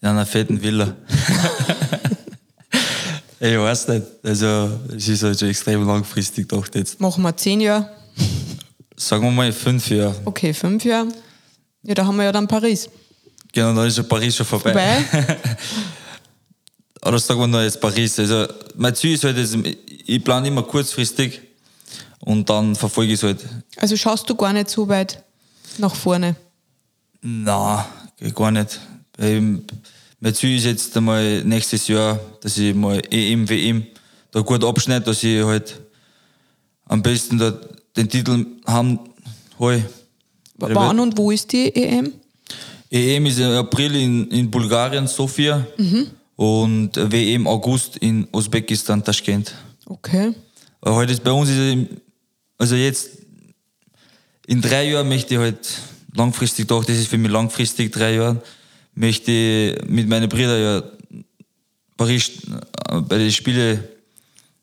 in 0.01 0.09
einer 0.09 0.25
fetten 0.25 0.61
Villa. 0.61 0.95
ich 3.39 3.57
weiß 3.57 3.87
nicht. 3.87 4.05
Also, 4.21 4.79
es 4.95 5.07
ist 5.07 5.23
halt 5.23 5.39
schon 5.39 5.49
extrem 5.49 5.87
langfristig 5.87 6.47
gedacht 6.47 6.75
jetzt. 6.75 6.99
Machen 6.99 7.23
wir 7.23 7.35
10 7.35 7.61
Jahre? 7.61 7.89
Sagen 8.95 9.23
wir 9.23 9.31
mal 9.31 9.51
5 9.51 9.89
Jahre. 9.89 10.15
Okay, 10.25 10.53
5 10.53 10.85
Jahre. 10.85 11.07
Ja, 11.85 11.93
da 11.93 12.05
haben 12.05 12.17
wir 12.17 12.23
ja 12.23 12.31
dann 12.31 12.47
Paris. 12.47 12.89
Genau, 13.53 13.73
dann 13.73 13.87
ist 13.87 13.97
ja 13.97 14.03
Paris 14.03 14.35
schon 14.35 14.45
vorbei. 14.45 14.73
vorbei. 14.73 15.37
Oder 17.05 17.19
sagen 17.19 17.39
wir 17.39 17.47
nur 17.47 17.61
jetzt 17.61 17.79
Paris. 17.79 18.17
Also, 18.19 18.47
mein 18.75 18.95
Ziel 18.95 19.13
ist 19.13 19.23
halt, 19.23 19.37
ich 20.05 20.23
plane 20.23 20.47
immer 20.47 20.63
kurzfristig 20.63 21.41
und 22.21 22.49
dann 22.49 22.75
verfolge 22.75 23.13
ich 23.13 23.19
es 23.19 23.23
halt. 23.23 23.45
Also 23.77 23.95
schaust 23.95 24.29
du 24.29 24.35
gar 24.35 24.51
nicht 24.51 24.69
so 24.69 24.87
weit 24.87 25.23
nach 25.77 25.93
vorne? 25.93 26.35
Nein, 27.21 27.85
gar 28.33 28.51
nicht. 28.51 28.79
Mein 29.17 30.33
Ziel 30.33 30.57
ist 30.57 30.65
jetzt 30.65 30.97
einmal 30.97 31.43
nächstes 31.43 31.87
Jahr, 31.87 32.19
dass 32.41 32.57
ich 32.57 32.73
mal 32.73 33.01
EM, 33.11 33.47
WM 33.47 33.85
da 34.31 34.41
gut 34.41 34.63
abschneide, 34.63 35.05
dass 35.05 35.23
ich 35.23 35.43
halt 35.43 35.79
am 36.85 37.01
besten 37.01 37.37
da 37.37 37.53
den 37.95 38.09
Titel 38.09 38.45
haben 38.65 38.99
hol. 39.59 39.83
Wann 40.57 40.99
und 40.99 41.17
wo 41.17 41.31
ist 41.31 41.51
die 41.51 41.73
EM? 41.75 42.13
EM 42.89 43.25
ist 43.25 43.39
im 43.39 43.51
April 43.51 43.95
in, 43.95 44.27
in 44.29 44.49
Bulgarien, 44.49 45.07
Sofia. 45.07 45.65
Mhm. 45.77 46.07
Und 46.35 46.91
WM 46.95 47.47
August 47.47 47.97
in 47.97 48.27
Usbekistan, 48.31 49.03
Taschkent. 49.03 49.53
Okay. 49.85 50.33
Heute 50.83 51.13
ist 51.13 51.23
bei 51.23 51.31
uns 51.31 51.49
ist 51.49 51.87
also 52.57 52.75
jetzt 52.75 53.09
in 54.47 54.61
drei 54.61 54.89
Jahren 54.89 55.07
möchte 55.07 55.33
ich 55.33 55.39
halt 55.39 55.81
langfristig 56.13 56.67
doch, 56.67 56.83
das 56.85 56.97
ist 56.97 57.07
für 57.07 57.17
mich 57.17 57.31
langfristig 57.31 57.91
drei 57.91 58.15
Jahre, 58.15 58.41
möchte 58.93 59.31
ich 59.31 59.89
mit 59.89 60.07
meinen 60.07 60.29
Brüdern 60.29 60.61
ja 60.61 60.83
Paris 61.97 62.31
äh, 62.89 63.01
bei 63.01 63.17
den 63.17 63.31
Spielen 63.31 63.83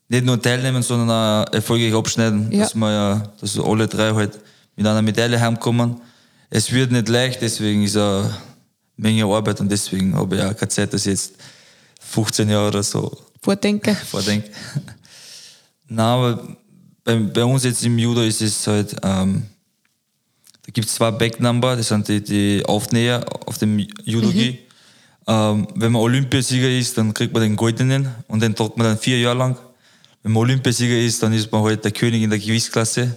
nicht 0.08 0.24
nur 0.24 0.40
teilnehmen, 0.40 0.82
sondern 0.82 1.10
auch 1.10 1.52
erfolgreich 1.52 1.94
abschneiden, 1.94 2.52
ja. 2.52 2.60
dass 2.60 2.74
wir 2.74 2.92
ja, 2.92 3.32
dass 3.40 3.58
alle 3.58 3.88
drei 3.88 4.12
halt 4.12 4.38
mit 4.76 4.86
einer 4.86 5.02
Medaille 5.02 5.40
heimkommen. 5.40 6.00
Es 6.50 6.70
wird 6.72 6.92
nicht 6.92 7.08
leicht, 7.08 7.40
deswegen 7.40 7.82
ist 7.82 7.96
eine 7.96 8.34
Menge 8.96 9.24
Arbeit 9.24 9.60
und 9.60 9.70
deswegen 9.70 10.14
habe 10.14 10.36
ich 10.36 10.42
auch 10.42 10.56
keine 10.56 10.68
Zeit, 10.68 10.92
dass 10.92 11.06
ich 11.06 11.12
jetzt 11.12 11.34
15 12.00 12.48
Jahre 12.48 12.68
oder 12.68 12.82
so 12.82 13.16
vordenke. 13.40 13.94
vordenke. 14.10 14.50
Nein, 15.88 16.06
aber 16.06 16.56
bei, 17.04 17.16
bei, 17.16 17.44
uns 17.44 17.64
jetzt 17.64 17.84
im 17.84 17.98
Judo 17.98 18.22
ist 18.22 18.40
es 18.40 18.66
halt, 18.66 18.94
ähm, 19.02 19.42
da 20.64 20.72
gibt 20.72 20.86
es 20.86 20.94
zwei 20.94 21.10
Backnumber, 21.10 21.76
das 21.76 21.88
sind 21.88 22.06
die, 22.08 22.22
die 22.22 22.64
Aufnäher 22.64 23.24
auf 23.46 23.58
dem 23.58 23.78
Judogi. 24.04 24.52
Mhm. 24.52 24.58
Ähm, 25.26 25.68
wenn 25.74 25.92
man 25.92 26.02
Olympiasieger 26.02 26.68
ist, 26.68 26.98
dann 26.98 27.14
kriegt 27.14 27.32
man 27.32 27.42
den 27.42 27.56
goldenen 27.56 28.08
und 28.28 28.40
den 28.42 28.54
trägt 28.54 28.76
man 28.76 28.86
dann 28.86 28.98
vier 28.98 29.20
Jahre 29.20 29.38
lang. 29.38 29.58
Wenn 30.22 30.32
man 30.32 30.42
Olympiasieger 30.42 30.98
ist, 30.98 31.22
dann 31.22 31.32
ist 31.32 31.50
man 31.50 31.62
halt 31.62 31.84
der 31.84 31.92
König 31.92 32.22
in 32.22 32.30
der 32.30 32.38
Gewichtsklasse. 32.38 33.16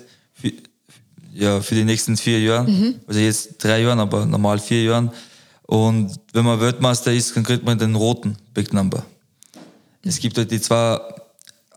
Ja, 1.35 1.61
für 1.61 1.75
die 1.75 1.83
nächsten 1.83 2.17
vier 2.17 2.39
Jahre. 2.39 2.69
Mhm. 2.69 2.95
Also 3.07 3.19
jetzt 3.19 3.63
drei 3.63 3.81
Jahre, 3.81 4.01
aber 4.01 4.25
normal 4.25 4.59
vier 4.59 4.83
Jahre. 4.83 5.11
Und 5.63 6.11
wenn 6.33 6.45
man 6.45 6.59
Weltmeister 6.59 7.11
ist, 7.11 7.35
dann 7.35 7.43
kriegt 7.43 7.65
man 7.65 7.77
den 7.77 7.95
roten 7.95 8.37
Backnumber. 8.53 8.99
Mhm. 10.03 10.09
Es 10.09 10.19
gibt 10.19 10.37
halt 10.37 10.49
die 10.51 10.61
zwei 10.61 10.99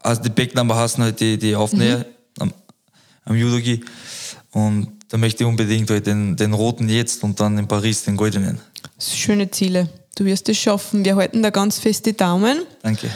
also 0.03 0.23
die 0.23 0.31
Backnummer 0.31 0.77
hassen 0.77 1.03
halt 1.03 1.21
die, 1.21 1.39
die 1.39 1.55
Aufnäher 1.55 1.99
mhm. 1.99 2.05
am, 2.39 2.53
am 3.25 3.37
Judogi. 3.37 3.85
Und 4.53 4.89
da 5.09 5.17
möchte 5.17 5.45
ich 5.45 5.49
unbedingt 5.49 5.91
halt 5.91 6.07
den, 6.07 6.37
den 6.37 6.53
roten 6.53 6.89
jetzt 6.89 7.23
und 7.23 7.39
dann 7.41 7.59
in 7.59 7.69
Paris 7.69 8.05
den 8.05 8.17
goldenen. 8.17 8.61
Schöne 8.99 9.51
Ziele. 9.51 9.89
Du 10.17 10.25
wirst 10.25 10.49
es 10.49 10.59
schaffen. 10.59 11.05
Wir 11.05 11.17
halten 11.17 11.43
da 11.43 11.51
ganz 11.51 11.79
fest 11.79 12.07
die 12.07 12.17
Daumen. 12.17 12.61
Danke. 12.83 13.11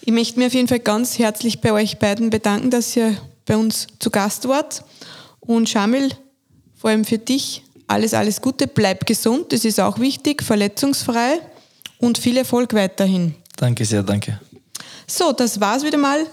Ich 0.00 0.12
möchte 0.12 0.38
mich 0.38 0.46
auf 0.46 0.54
jeden 0.54 0.68
Fall 0.68 0.78
ganz 0.78 1.18
herzlich 1.18 1.60
bei 1.60 1.72
euch 1.72 1.98
beiden 1.98 2.30
bedanken, 2.30 2.70
dass 2.70 2.96
ihr 2.96 3.16
bei 3.44 3.56
uns 3.56 3.88
zu 3.98 4.10
Gast 4.10 4.48
wart. 4.48 4.84
Und 5.46 5.68
Shamil, 5.68 6.10
vor 6.74 6.90
allem 6.90 7.04
für 7.04 7.18
dich 7.18 7.62
alles, 7.86 8.14
alles 8.14 8.40
Gute. 8.40 8.66
Bleib 8.66 9.06
gesund, 9.06 9.52
das 9.52 9.64
ist 9.64 9.80
auch 9.80 9.98
wichtig, 9.98 10.42
verletzungsfrei 10.42 11.40
und 11.98 12.18
viel 12.18 12.36
Erfolg 12.36 12.74
weiterhin. 12.74 13.34
Danke 13.56 13.84
sehr, 13.84 14.02
danke. 14.02 14.40
So, 15.06 15.32
das 15.32 15.60
war's 15.60 15.84
wieder 15.84 15.98
mal. 15.98 16.26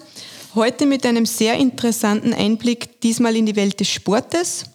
Heute 0.56 0.86
mit 0.86 1.06
einem 1.06 1.26
sehr 1.26 1.56
interessanten 1.56 2.34
Einblick, 2.34 3.02
diesmal 3.02 3.36
in 3.36 3.46
die 3.46 3.56
Welt 3.56 3.80
des 3.80 3.90
Sportes. 3.90 4.66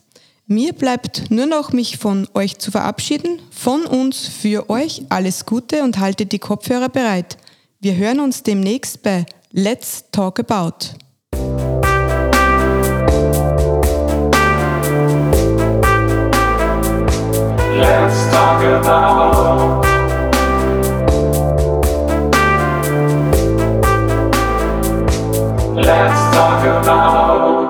Mir 0.47 0.73
bleibt 0.73 1.31
nur 1.31 1.47
noch, 1.47 1.73
mich 1.73 1.99
von 1.99 2.27
euch 2.33 2.59
zu 2.59 2.71
verabschieden. 2.71 3.41
Von 3.51 3.85
uns 3.85 4.27
für 4.27 4.71
euch 4.71 5.03
alles 5.09 5.47
Gute 5.47 5.83
und 5.83 5.99
haltet 5.99 6.33
die 6.33 6.39
Kopfhörer 6.39 6.89
bereit. 6.89 7.37
Wir 7.81 7.97
hören 7.97 8.21
uns 8.21 8.43
demnächst 8.43 9.03
bei 9.03 9.27
Let's 9.53 10.05
Talk 10.11 10.41
About. 10.41 10.97
Let's 17.79 18.29
talk 18.33 18.61
about 18.65 19.85
Let's 25.77 26.35
talk 26.35 26.65
about 26.65 27.68